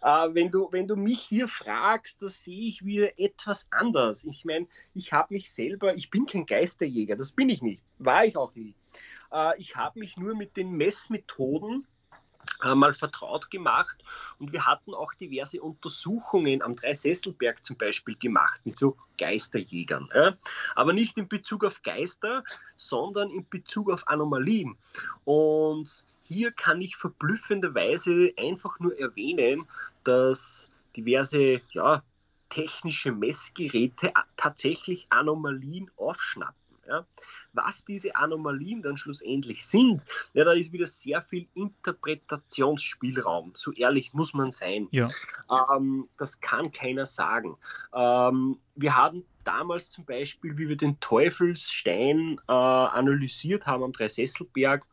Äh, 0.03 0.29
wenn, 0.33 0.51
du, 0.51 0.69
wenn 0.71 0.87
du 0.87 0.97
mich 0.97 1.21
hier 1.21 1.49
fragst, 1.49 2.23
das 2.23 2.45
sehe 2.45 2.69
ich 2.69 2.85
wieder 2.85 3.19
etwas 3.19 3.69
anders. 3.71 4.25
Ich 4.25 4.45
meine, 4.45 4.67
ich 4.95 5.13
habe 5.13 5.35
mich 5.35 5.51
selber, 5.51 5.95
ich 5.95 6.11
bin 6.11 6.27
kein 6.27 6.47
Geisterjäger, 6.47 7.17
das 7.17 7.33
bin 7.33 7.49
ich 7.49 7.63
nicht, 7.63 7.83
war 7.99 8.25
ich 8.25 8.37
auch 8.37 8.55
nie. 8.55 8.75
Äh, 9.33 9.59
ich 9.59 9.77
habe 9.77 9.99
mich 9.99 10.17
nur 10.17 10.35
mit 10.35 10.57
den 10.57 10.73
Messmethoden 10.73 11.87
äh, 12.65 12.75
mal 12.75 12.93
vertraut 12.93 13.51
gemacht 13.51 14.05
und 14.39 14.53
wir 14.53 14.67
hatten 14.67 14.95
auch 14.95 15.13
diverse 15.15 15.61
Untersuchungen 15.61 16.63
am 16.63 16.75
Dreisesselberg 16.75 17.65
zum 17.65 17.77
Beispiel 17.77 18.17
gemacht 18.17 18.61
mit 18.65 18.79
so 18.79 18.97
Geisterjägern. 19.19 20.09
Ja? 20.15 20.37
Aber 20.75 20.93
nicht 20.93 21.19
in 21.19 21.29
Bezug 21.29 21.65
auf 21.65 21.83
Geister, 21.83 22.45
sondern 22.77 23.31
in 23.31 23.49
Bezug 23.49 23.91
auf 23.91 24.09
Anomalien. 24.09 24.77
Und 25.25 26.07
hier 26.29 26.53
kann 26.53 26.81
ich 26.81 26.97
verblüffenderweise 26.97 28.33
einfach 28.37 28.79
nur 28.81 28.99
erwähnen, 28.99 29.67
dass 30.05 30.71
diverse 30.95 31.63
ja, 31.71 32.03
technische 32.51 33.13
Messgeräte 33.13 34.13
tatsächlich 34.37 35.07
Anomalien 35.09 35.91
aufschnappen. 35.97 36.55
Ja. 36.87 37.07
Was 37.55 37.85
diese 37.85 38.15
Anomalien 38.15 38.83
dann 38.83 38.97
schlussendlich 38.97 39.67
sind, 39.67 40.05
ja, 40.35 40.45
da 40.45 40.53
ist 40.53 40.73
wieder 40.73 40.87
sehr 40.87 41.23
viel 41.23 41.47
Interpretationsspielraum. 41.55 43.53
So 43.57 43.73
ehrlich 43.73 44.13
muss 44.13 44.35
man 44.35 44.53
sein. 44.53 44.89
Ja. 44.91 45.09
Ähm, 45.51 46.09
das 46.19 46.41
kann 46.41 46.71
keiner 46.73 47.07
sagen. 47.07 47.57
Ähm, 47.95 48.59
wir 48.75 48.97
haben 48.97 49.25
damals 49.45 49.91
zum 49.91 50.05
Beispiel, 50.05 50.57
wie 50.59 50.69
wir 50.69 50.77
den 50.77 51.01
Teufelsstein 51.01 52.39
äh, 52.49 52.53
analysiert 52.53 53.67
haben 53.67 53.83
am 53.83 53.93
Dreisesselberg, 53.93 54.85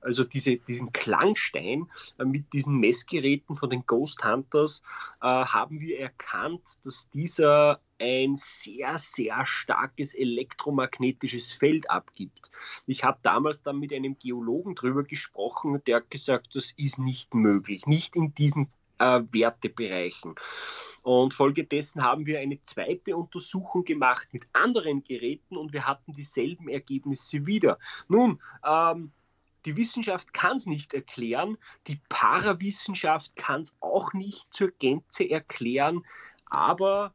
also 0.00 0.24
diese, 0.24 0.56
diesen 0.56 0.92
Klangstein 0.92 1.90
äh, 2.18 2.24
mit 2.24 2.52
diesen 2.52 2.78
Messgeräten 2.78 3.56
von 3.56 3.70
den 3.70 3.86
Ghost 3.86 4.24
Hunters, 4.24 4.82
äh, 5.20 5.26
haben 5.26 5.80
wir 5.80 5.98
erkannt, 5.98 6.62
dass 6.84 7.10
dieser 7.10 7.80
ein 8.00 8.36
sehr, 8.36 8.96
sehr 8.98 9.44
starkes 9.44 10.14
elektromagnetisches 10.14 11.52
Feld 11.52 11.90
abgibt. 11.90 12.50
Ich 12.86 13.02
habe 13.02 13.18
damals 13.22 13.62
dann 13.62 13.80
mit 13.80 13.92
einem 13.92 14.16
Geologen 14.18 14.74
drüber 14.74 15.02
gesprochen, 15.02 15.82
der 15.86 15.96
hat 15.96 16.10
gesagt, 16.10 16.54
das 16.54 16.72
ist 16.76 16.98
nicht 16.98 17.34
möglich, 17.34 17.86
nicht 17.86 18.14
in 18.14 18.34
diesen 18.34 18.68
äh, 18.98 19.20
Wertebereichen. 19.32 20.34
Und 21.02 21.34
folgedessen 21.34 22.02
haben 22.02 22.26
wir 22.26 22.40
eine 22.40 22.62
zweite 22.64 23.16
Untersuchung 23.16 23.84
gemacht 23.84 24.28
mit 24.32 24.46
anderen 24.52 25.04
Geräten 25.04 25.56
und 25.56 25.72
wir 25.72 25.86
hatten 25.86 26.12
dieselben 26.12 26.68
Ergebnisse 26.68 27.46
wieder. 27.46 27.78
Nun, 28.08 28.40
ähm, 28.64 29.12
die 29.64 29.76
Wissenschaft 29.76 30.32
kann 30.32 30.56
es 30.56 30.66
nicht 30.66 30.94
erklären, 30.94 31.58
die 31.86 32.00
Parawissenschaft 32.08 33.36
kann 33.36 33.62
es 33.62 33.76
auch 33.80 34.12
nicht 34.12 34.52
zur 34.52 34.70
Gänze 34.70 35.28
erklären, 35.28 36.04
aber 36.46 37.12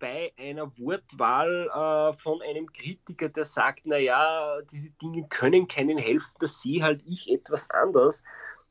bei 0.00 0.32
einer 0.38 0.76
Wortwahl 0.78 1.68
äh, 1.68 2.12
von 2.14 2.40
einem 2.42 2.72
Kritiker, 2.72 3.28
der 3.28 3.44
sagt, 3.44 3.86
naja, 3.86 4.60
diese 4.72 4.90
Dinge 4.92 5.28
können 5.28 5.68
keinen 5.68 5.98
helfen, 5.98 6.34
das 6.40 6.62
sehe 6.62 6.82
halt 6.82 7.02
ich 7.06 7.30
etwas 7.30 7.70
anders. 7.70 8.24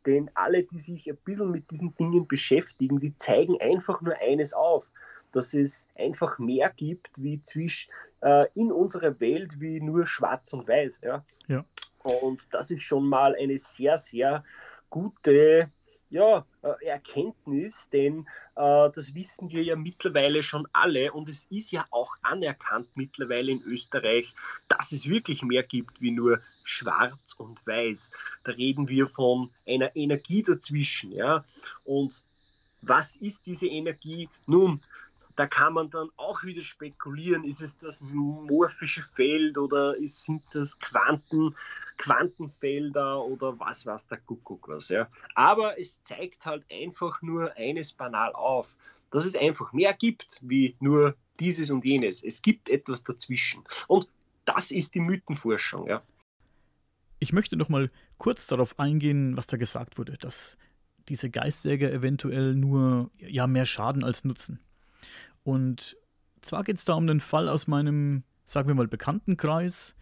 Denn 0.06 0.32
alle, 0.34 0.64
die 0.64 0.80
sich 0.80 1.10
ein 1.10 1.18
bisschen 1.18 1.52
mit 1.52 1.70
diesen 1.72 1.96
Dingen 1.96 2.28
beschäftigen, 2.28 3.00
die 3.00 3.16
zeigen 3.18 3.60
einfach 3.62 4.02
nur 4.02 4.16
eines 4.16 4.54
auf, 4.54 4.92
dass 5.32 5.54
es 5.54 5.88
einfach 5.96 6.40
mehr 6.40 6.70
gibt 6.70 7.22
wie 7.22 7.42
zwischen 7.42 7.92
äh, 8.22 8.48
in 8.56 8.72
unserer 8.72 9.20
Welt 9.20 9.60
wie 9.60 9.80
nur 9.80 10.06
Schwarz 10.08 10.54
und 10.54 10.68
Weiß. 10.68 11.02
Ja? 11.04 11.24
ja. 11.48 11.66
Und 12.04 12.54
das 12.54 12.72
ist 12.72 12.84
schon 12.84 13.08
mal 13.08 13.36
eine 13.36 13.58
sehr, 13.58 13.98
sehr 13.98 14.44
gute 14.90 15.70
ja, 16.10 16.46
äh, 16.64 16.86
Erkenntnis, 16.88 17.90
denn 17.90 18.28
äh, 18.56 18.90
das 18.94 19.14
wissen 19.14 19.52
wir 19.52 19.64
ja 19.64 19.76
mittlerweile 19.76 20.42
schon 20.42 20.68
alle 20.74 21.12
und 21.12 21.30
es 21.30 21.46
ist 21.52 21.72
ja 21.72 21.86
auch 21.92 22.16
anerkannt 22.24 22.90
mittlerweile 22.96 23.52
in 23.52 23.62
Österreich, 23.62 24.34
dass 24.68 24.92
es 24.92 25.08
wirklich 25.08 25.44
mehr 25.44 25.64
gibt 25.64 26.02
wie 26.02 26.12
nur 26.12 26.40
schwarz 26.64 27.34
und 27.38 27.66
weiß. 27.66 28.12
Da 28.44 28.54
reden 28.54 28.88
wir 28.88 29.08
von 29.08 29.52
einer 29.68 29.96
Energie 29.96 30.44
dazwischen, 30.44 31.12
ja. 31.12 31.46
Und 31.86 32.24
was 32.82 33.16
ist 33.18 33.46
diese 33.46 33.68
Energie? 33.68 34.30
Nun, 34.46 34.82
da 35.40 35.48
kann 35.48 35.72
man 35.72 35.90
dann 35.90 36.10
auch 36.18 36.44
wieder 36.44 36.62
spekulieren, 36.62 37.46
ist 37.46 37.62
es 37.62 37.78
das 37.78 38.02
morphische 38.02 39.02
Feld 39.02 39.58
oder 39.58 39.96
sind 40.02 40.44
das 40.52 40.78
Quanten, 40.80 41.56
Quantenfelder 41.98 43.24
oder 43.24 43.58
was 43.58 43.86
was 43.86 44.06
der 44.10 44.18
Kuckuck 44.18 44.68
was. 44.68 44.90
Ja. 44.90 45.08
Aber 45.36 45.80
es 45.80 46.04
zeigt 46.04 46.46
halt 46.46 46.66
einfach 46.70 47.22
nur 47.22 47.56
eines 47.56 47.94
banal 47.94 48.34
auf, 48.34 48.76
dass 49.12 49.26
es 49.26 49.34
einfach 49.34 49.72
mehr 49.72 49.94
gibt 49.94 50.42
wie 50.42 50.76
nur 50.82 51.16
dieses 51.40 51.72
und 51.72 51.86
jenes. 51.86 52.22
Es 52.22 52.42
gibt 52.42 52.68
etwas 52.68 53.06
dazwischen. 53.06 53.64
Und 53.88 54.10
das 54.44 54.72
ist 54.72 54.94
die 54.94 55.00
Mythenforschung. 55.00 55.88
Ja. 55.88 56.04
Ich 57.20 57.32
möchte 57.32 57.56
noch 57.56 57.70
mal 57.70 57.90
kurz 58.18 58.46
darauf 58.48 58.78
eingehen, 58.78 59.38
was 59.38 59.48
da 59.48 59.56
gesagt 59.56 59.98
wurde, 59.98 60.18
dass 60.18 60.58
diese 61.08 61.30
Geistjäger 61.30 61.94
eventuell 61.94 62.56
nur 62.56 63.10
ja, 63.20 63.48
mehr 63.48 63.66
Schaden 63.66 64.04
als 64.04 64.26
Nutzen. 64.26 64.60
Und 65.50 65.98
zwar 66.42 66.64
geht 66.64 66.78
es 66.78 66.86
da 66.86 66.94
um 66.94 67.08
den 67.08 67.22
Fall 67.22 67.50
aus 67.50 67.66
meinem, 67.66 68.24
sagen 68.46 68.68
wir 68.68 68.76
mal, 68.76 68.88
Bekanntenkreis. 68.88 69.96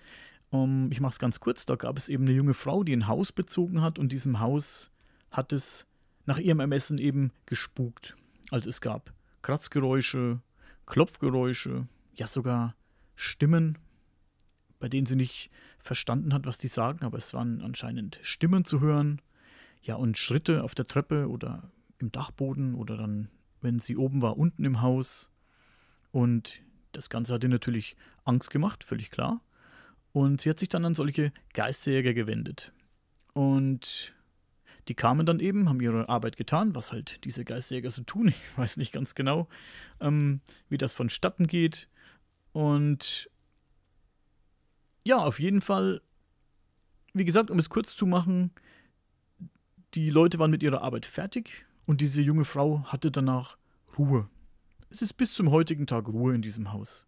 Um, 0.49 0.91
ich 0.91 0.99
mache 0.99 1.11
es 1.11 1.19
ganz 1.19 1.39
kurz, 1.39 1.65
da 1.65 1.75
gab 1.75 1.97
es 1.97 2.09
eben 2.09 2.25
eine 2.25 2.33
junge 2.33 2.53
Frau, 2.53 2.83
die 2.83 2.93
ein 2.93 3.07
Haus 3.07 3.31
bezogen 3.31 3.81
hat 3.81 3.97
und 3.97 4.11
diesem 4.11 4.39
Haus 4.39 4.91
hat 5.31 5.51
es 5.51 5.85
nach 6.25 6.37
ihrem 6.37 6.59
Ermessen 6.59 6.97
eben 6.99 7.31
gespukt. 7.45 8.15
Also 8.49 8.69
es 8.69 8.81
gab 8.81 9.13
Kratzgeräusche, 9.41 10.41
Klopfgeräusche, 10.85 11.87
ja 12.13 12.27
sogar 12.27 12.75
Stimmen, 13.15 13.77
bei 14.79 14.89
denen 14.89 15.05
sie 15.05 15.15
nicht 15.15 15.49
verstanden 15.79 16.33
hat, 16.33 16.45
was 16.45 16.57
die 16.57 16.67
sagen, 16.67 17.05
aber 17.05 17.17
es 17.17 17.33
waren 17.33 17.61
anscheinend 17.61 18.19
Stimmen 18.21 18.65
zu 18.65 18.79
hören. 18.81 19.21
Ja, 19.81 19.95
und 19.95 20.17
Schritte 20.17 20.63
auf 20.63 20.75
der 20.75 20.87
Treppe 20.87 21.29
oder 21.29 21.69
im 21.99 22.11
Dachboden 22.11 22.75
oder 22.75 22.97
dann, 22.97 23.29
wenn 23.61 23.79
sie 23.79 23.97
oben 23.97 24.21
war, 24.21 24.37
unten 24.37 24.65
im 24.65 24.81
Haus. 24.81 25.29
Und 26.11 26.61
das 26.91 27.09
Ganze 27.09 27.33
hat 27.33 27.43
ihr 27.43 27.49
natürlich 27.49 27.95
Angst 28.23 28.49
gemacht, 28.49 28.83
völlig 28.83 29.11
klar. 29.11 29.41
Und 30.13 30.41
sie 30.41 30.49
hat 30.49 30.59
sich 30.59 30.69
dann 30.69 30.85
an 30.85 30.95
solche 30.95 31.31
Geisterjäger 31.53 32.13
gewendet. 32.13 32.71
Und 33.33 34.15
die 34.87 34.95
kamen 34.95 35.25
dann 35.25 35.39
eben, 35.39 35.69
haben 35.69 35.81
ihre 35.81 36.09
Arbeit 36.09 36.37
getan, 36.37 36.73
was 36.73 36.91
halt 36.91 37.23
diese 37.25 37.43
Geisterjäger 37.43 37.91
so 37.91 38.03
tun. 38.03 38.27
Ich 38.51 38.57
weiß 38.57 38.77
nicht 38.77 38.91
ganz 38.91 39.15
genau, 39.15 39.47
ähm, 39.99 40.41
wie 40.69 40.77
das 40.77 40.93
vonstatten 40.93 41.47
geht. 41.47 41.89
Und 42.51 43.29
ja, 45.03 45.17
auf 45.17 45.39
jeden 45.39 45.61
Fall, 45.61 46.01
wie 47.13 47.25
gesagt, 47.25 47.51
um 47.51 47.59
es 47.59 47.69
kurz 47.69 47.95
zu 47.95 48.05
machen, 48.05 48.51
die 49.93 50.09
Leute 50.09 50.39
waren 50.39 50.51
mit 50.51 50.63
ihrer 50.63 50.81
Arbeit 50.81 51.05
fertig 51.05 51.65
und 51.85 52.01
diese 52.01 52.21
junge 52.21 52.45
Frau 52.45 52.83
hatte 52.85 53.11
danach 53.11 53.57
Ruhe. 53.97 54.27
Es 54.89 55.01
ist 55.01 55.13
bis 55.13 55.33
zum 55.33 55.51
heutigen 55.51 55.85
Tag 55.85 56.07
Ruhe 56.07 56.33
in 56.33 56.41
diesem 56.41 56.71
Haus. 56.71 57.05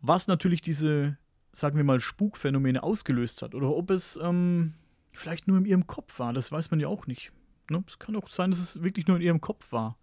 Was 0.00 0.28
natürlich 0.28 0.60
diese, 0.60 1.18
sagen 1.52 1.76
wir 1.76 1.84
mal, 1.84 2.00
Spukphänomene 2.00 2.82
ausgelöst 2.82 3.42
hat 3.42 3.54
oder 3.54 3.70
ob 3.70 3.90
es 3.90 4.18
ähm, 4.22 4.74
vielleicht 5.12 5.48
nur 5.48 5.58
in 5.58 5.64
ihrem 5.64 5.86
Kopf 5.86 6.18
war, 6.20 6.32
das 6.32 6.52
weiß 6.52 6.70
man 6.70 6.78
ja 6.78 6.86
auch 6.86 7.06
nicht. 7.06 7.32
Ne? 7.68 7.82
Es 7.86 7.98
kann 7.98 8.14
auch 8.14 8.28
sein, 8.28 8.50
dass 8.50 8.60
es 8.60 8.82
wirklich 8.82 9.08
nur 9.08 9.16
in 9.16 9.22
ihrem 9.22 9.40
Kopf 9.40 9.72
war. 9.72 9.98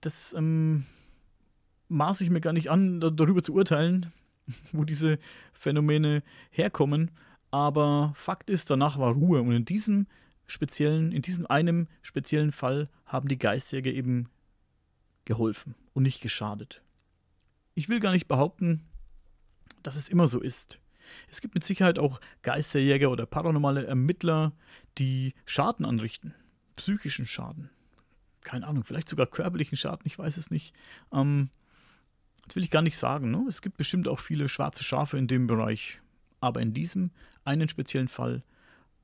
Das 0.00 0.32
ähm, 0.32 0.86
maße 1.88 2.24
ich 2.24 2.30
mir 2.30 2.40
gar 2.40 2.52
nicht 2.52 2.70
an, 2.70 3.00
darüber 3.00 3.42
zu 3.42 3.54
urteilen, 3.54 4.12
wo 4.72 4.84
diese 4.84 5.18
Phänomene 5.52 6.24
herkommen. 6.50 7.12
Aber 7.52 8.12
Fakt 8.16 8.50
ist, 8.50 8.70
danach 8.70 8.98
war 8.98 9.12
Ruhe. 9.12 9.40
Und 9.40 9.52
in 9.52 9.64
diesem 9.64 10.06
speziellen, 10.46 11.12
in 11.12 11.22
diesem 11.22 11.46
einem 11.46 11.86
speziellen 12.02 12.50
Fall 12.50 12.88
haben 13.06 13.28
die 13.28 13.38
Geistjäger 13.38 13.92
eben 13.92 14.28
geholfen 15.30 15.76
und 15.94 16.02
nicht 16.02 16.20
geschadet. 16.20 16.82
Ich 17.74 17.88
will 17.88 18.00
gar 18.00 18.10
nicht 18.10 18.26
behaupten, 18.26 18.84
dass 19.84 19.94
es 19.94 20.08
immer 20.08 20.26
so 20.26 20.40
ist. 20.40 20.80
Es 21.30 21.40
gibt 21.40 21.54
mit 21.54 21.64
Sicherheit 21.64 22.00
auch 22.00 22.20
Geisterjäger 22.42 23.12
oder 23.12 23.26
paranormale 23.26 23.86
Ermittler, 23.86 24.52
die 24.98 25.34
Schaden 25.46 25.86
anrichten. 25.86 26.34
Psychischen 26.74 27.26
Schaden. 27.26 27.70
Keine 28.40 28.66
Ahnung, 28.66 28.82
vielleicht 28.82 29.08
sogar 29.08 29.26
körperlichen 29.26 29.78
Schaden, 29.78 30.02
ich 30.04 30.18
weiß 30.18 30.36
es 30.36 30.50
nicht. 30.50 30.74
Ähm, 31.12 31.50
das 32.44 32.56
will 32.56 32.64
ich 32.64 32.70
gar 32.70 32.82
nicht 32.82 32.96
sagen. 32.96 33.30
Ne? 33.30 33.44
Es 33.48 33.62
gibt 33.62 33.76
bestimmt 33.76 34.08
auch 34.08 34.18
viele 34.18 34.48
schwarze 34.48 34.82
Schafe 34.82 35.16
in 35.16 35.28
dem 35.28 35.46
Bereich. 35.46 36.00
Aber 36.40 36.60
in 36.60 36.74
diesem 36.74 37.12
einen 37.44 37.68
speziellen 37.68 38.08
Fall 38.08 38.42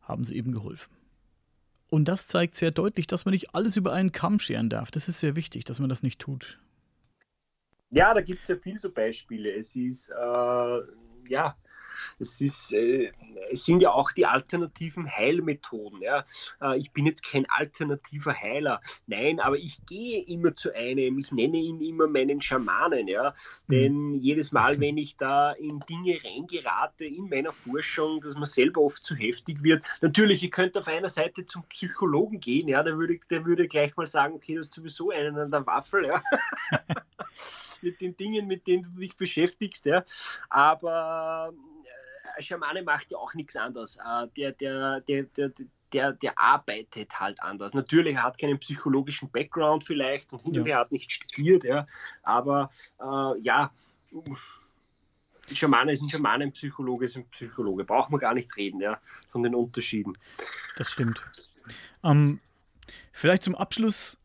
haben 0.01 0.25
sie 0.25 0.35
eben 0.35 0.51
geholfen. 0.51 0.96
Und 1.89 2.07
das 2.07 2.27
zeigt 2.27 2.55
sehr 2.55 2.71
deutlich, 2.71 3.07
dass 3.07 3.25
man 3.25 3.33
nicht 3.33 3.55
alles 3.55 3.77
über 3.77 3.93
einen 3.93 4.13
Kamm 4.13 4.41
scheren 4.41 4.69
darf. 4.69 4.91
Das 4.91 5.09
ist 5.09 5.21
sehr 5.21 5.37
wichtig, 5.37 5.65
dass 5.65 5.79
man 5.79 5.89
das 5.89 6.03
nicht 6.03 6.21
tut. 6.21 6.59
Ja, 7.91 8.13
da 8.13 8.21
gibt 8.21 8.43
es 8.43 8.49
ja 8.49 8.57
viele 8.57 8.79
so 8.79 8.91
Beispiele. 8.91 9.53
Es 9.53 9.77
ist, 9.77 10.11
äh, 10.11 10.79
ja, 11.29 11.57
es, 12.19 12.41
ist, 12.41 12.73
äh, 12.73 13.13
es 13.51 13.65
sind 13.65 13.81
ja 13.81 13.91
auch 13.91 14.13
die 14.13 14.27
alternativen 14.27 15.11
Heilmethoden. 15.11 16.01
Ja. 16.03 16.25
Äh, 16.61 16.79
ich 16.79 16.93
bin 16.93 17.07
jetzt 17.07 17.25
kein 17.25 17.49
alternativer 17.51 18.35
Heiler. 18.35 18.81
Nein, 19.07 19.41
aber 19.41 19.57
ich 19.57 19.85
gehe 19.87 20.23
immer 20.25 20.55
zu 20.55 20.75
einem. 20.75 21.19
Ich 21.19 21.33
nenne 21.33 21.59
ihn 21.59 21.81
immer 21.81 22.07
meinen 22.07 22.41
Schamanen. 22.41 23.09
Ja. 23.09 23.35
Mhm. 23.67 23.73
Denn 23.73 24.15
jedes 24.21 24.53
Mal, 24.53 24.81
wenn 24.81 24.97
ich 24.97 25.17
da 25.17 25.53
in 25.53 25.81
Dinge 25.81 26.19
reingerate 26.25 27.05
in 27.05 27.29
meiner 27.29 27.53
Forschung, 27.53 28.21
dass 28.21 28.35
man 28.35 28.47
selber 28.47 28.81
oft 28.81 29.05
zu 29.05 29.15
heftig 29.15 29.63
wird. 29.63 29.85
Natürlich, 30.01 30.43
ich 30.43 30.51
könnte 30.51 30.81
auf 30.81 30.89
einer 30.89 31.09
Seite 31.09 31.47
zum 31.47 31.65
Psychologen 31.65 32.41
gehen. 32.41 32.69
Ja. 32.69 32.83
Der, 32.83 32.97
würde, 32.99 33.19
der 33.31 33.45
würde 33.45 33.69
gleich 33.69 33.97
mal 33.97 34.07
sagen, 34.07 34.35
okay, 34.35 34.55
du 34.55 34.61
hast 34.61 34.73
sowieso 34.73 35.11
einen 35.11 35.39
an 35.39 35.51
der 35.51 35.67
Waffel. 35.67 36.07
Ja. 36.07 36.23
mit 37.83 38.01
den 38.01 38.17
Dingen, 38.17 38.47
mit 38.47 38.67
denen 38.67 38.83
du 38.83 39.01
dich 39.01 39.17
beschäftigst. 39.17 39.87
Ja. 39.87 40.05
Aber 40.49 41.53
Schamane 42.41 42.83
macht 42.83 43.11
ja 43.11 43.19
auch 43.19 43.35
nichts 43.35 43.57
anderes. 43.57 43.97
Äh, 43.97 44.29
der, 44.37 44.53
der, 44.53 45.01
der, 45.01 45.25
der, 45.25 45.53
der, 45.93 46.13
der 46.13 46.39
arbeitet 46.39 47.19
halt 47.19 47.41
anders. 47.43 47.75
Natürlich, 47.75 48.17
er 48.17 48.25
hat 48.25 48.39
keinen 48.39 48.59
psychologischen 48.59 49.31
Background 49.31 49.85
vielleicht 49.85 50.33
und 50.33 50.43
hinterher 50.43 50.73
ja. 50.73 50.81
hat 50.81 50.93
nicht 50.93 51.11
studiert, 51.11 51.65
ja. 51.65 51.87
aber 52.23 52.71
äh, 53.01 53.41
ja, 53.41 53.71
Schamane 55.53 55.93
ist 55.93 56.03
ein 56.03 56.09
Schamane, 56.09 56.45
ein 56.45 56.53
Psychologe 56.53 57.05
ist 57.05 57.17
ein 57.17 57.29
Psychologe. 57.29 57.85
Braucht 57.85 58.11
man 58.11 58.21
gar 58.21 58.35
nicht 58.35 58.57
reden, 58.57 58.81
ja, 58.81 59.01
von 59.29 59.43
den 59.43 59.55
Unterschieden. 59.55 60.19
Das 60.77 60.91
stimmt. 60.91 61.23
Ähm, 62.03 62.41
vielleicht 63.13 63.45
zum 63.45 63.55
Abschluss, 63.55 64.19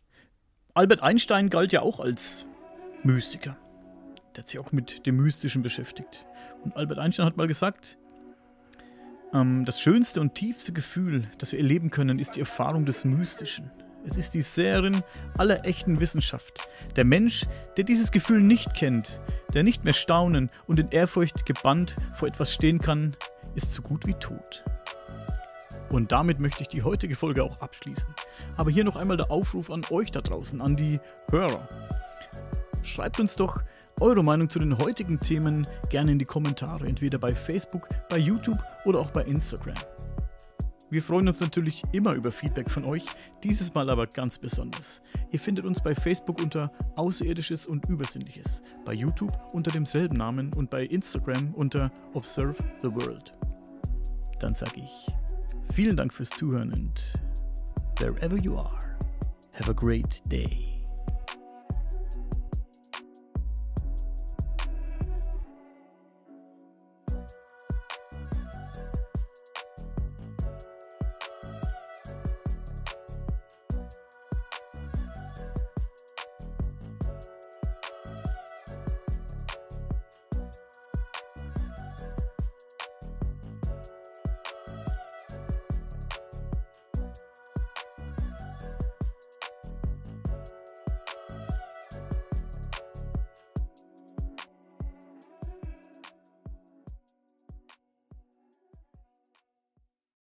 Albert 0.74 1.02
Einstein 1.02 1.50
galt 1.50 1.74
ja 1.74 1.82
auch 1.82 2.00
als 2.00 2.46
Mystiker. 3.04 3.58
Der 4.36 4.44
hat 4.44 4.50
sich 4.50 4.60
auch 4.60 4.72
mit 4.72 5.06
dem 5.06 5.18
Mystischen 5.18 5.62
beschäftigt. 5.62 6.26
Und 6.64 6.76
Albert 6.76 7.00
Einstein 7.00 7.26
hat 7.26 7.38
mal 7.38 7.48
gesagt, 7.48 7.98
ähm, 9.34 9.66
das 9.66 9.80
schönste 9.80 10.22
und 10.22 10.36
tiefste 10.36 10.74
Gefühl, 10.74 11.30
das 11.38 11.52
wir 11.52 11.60
erleben 11.60 11.90
können, 11.90 12.20
ist 12.20 12.36
die 12.36 12.42
Erfahrung 12.42 12.86
des 12.86 13.06
Mystischen. 13.06 13.72
Es 14.06 14.18
ist 14.18 14.34
die 14.34 14.42
Seherin 14.42 15.04
aller 15.38 15.64
echten 15.66 16.00
Wissenschaft. 16.00 16.68
Der 16.96 17.06
Mensch, 17.06 17.46
der 17.78 17.84
dieses 17.84 18.12
Gefühl 18.12 18.42
nicht 18.42 18.74
kennt, 18.74 19.22
der 19.54 19.64
nicht 19.64 19.84
mehr 19.84 19.94
staunen 19.94 20.50
und 20.66 20.80
in 20.80 20.90
Ehrfurcht 20.90 21.46
gebannt 21.46 21.96
vor 22.16 22.28
etwas 22.28 22.54
stehen 22.54 22.80
kann, 22.80 23.16
ist 23.54 23.74
so 23.74 23.82
gut 23.82 24.08
wie 24.08 24.16
tot. 24.16 24.64
Und 25.90 26.12
damit 26.12 26.40
möchte 26.40 26.62
ich 26.62 26.70
die 26.70 26.84
heutige 26.84 27.16
Folge 27.16 27.44
auch 27.44 27.62
abschließen. 27.62 28.08
Aber 28.56 28.72
hier 28.72 28.86
noch 28.86 28.96
einmal 28.96 29.18
der 29.18 29.30
Aufruf 29.30 29.70
an 29.70 29.84
euch 29.92 30.10
da 30.10 30.22
draußen, 30.22 30.62
an 30.62 30.76
die 30.76 31.00
Hörer. 31.30 31.68
Schreibt 32.82 33.20
uns 33.20 33.36
doch 33.36 33.62
eure 34.02 34.24
Meinung 34.24 34.50
zu 34.50 34.60
den 34.60 34.78
heutigen 34.80 35.20
Themen 35.20 35.68
gerne 35.90 36.12
in 36.12 36.20
die 36.20 36.26
Kommentare, 36.26 36.88
entweder 36.88 37.20
bei 37.20 37.36
Facebook, 37.36 37.88
bei 38.10 38.18
YouTube 38.18 38.58
oder 38.84 39.00
auch 39.00 39.12
bei 39.12 39.24
Instagram. 39.24 39.76
Wir 40.90 41.02
freuen 41.02 41.28
uns 41.28 41.40
natürlich 41.40 41.84
immer 41.94 42.14
über 42.16 42.34
Feedback 42.34 42.70
von 42.70 42.84
euch, 42.84 43.06
dieses 43.44 43.74
Mal 43.74 43.90
aber 43.90 44.08
ganz 44.08 44.38
besonders. 44.38 45.02
Ihr 45.32 45.40
findet 45.40 45.64
uns 45.64 45.82
bei 45.82 45.96
Facebook 45.96 46.42
unter 46.42 46.70
Außerirdisches 46.98 47.66
und 47.66 47.88
Übersinnliches, 47.88 48.62
bei 48.86 48.94
YouTube 48.94 49.32
unter 49.54 49.72
demselben 49.72 50.18
Namen 50.18 50.52
und 50.54 50.70
bei 50.70 50.84
Instagram 50.84 51.54
unter 51.54 51.92
Observe 52.14 52.56
the 52.82 52.92
World. 52.92 53.34
Dann 54.40 54.54
sage 54.54 54.82
ich 54.84 55.08
vielen 55.74 55.96
Dank 55.96 56.14
fürs 56.14 56.32
Zuhören 56.32 56.74
und 56.74 57.14
wherever 58.00 58.36
you 58.36 58.58
are, 58.58 58.80
have 59.54 59.70
a 59.70 59.74
great 59.74 60.22
day. 60.26 60.81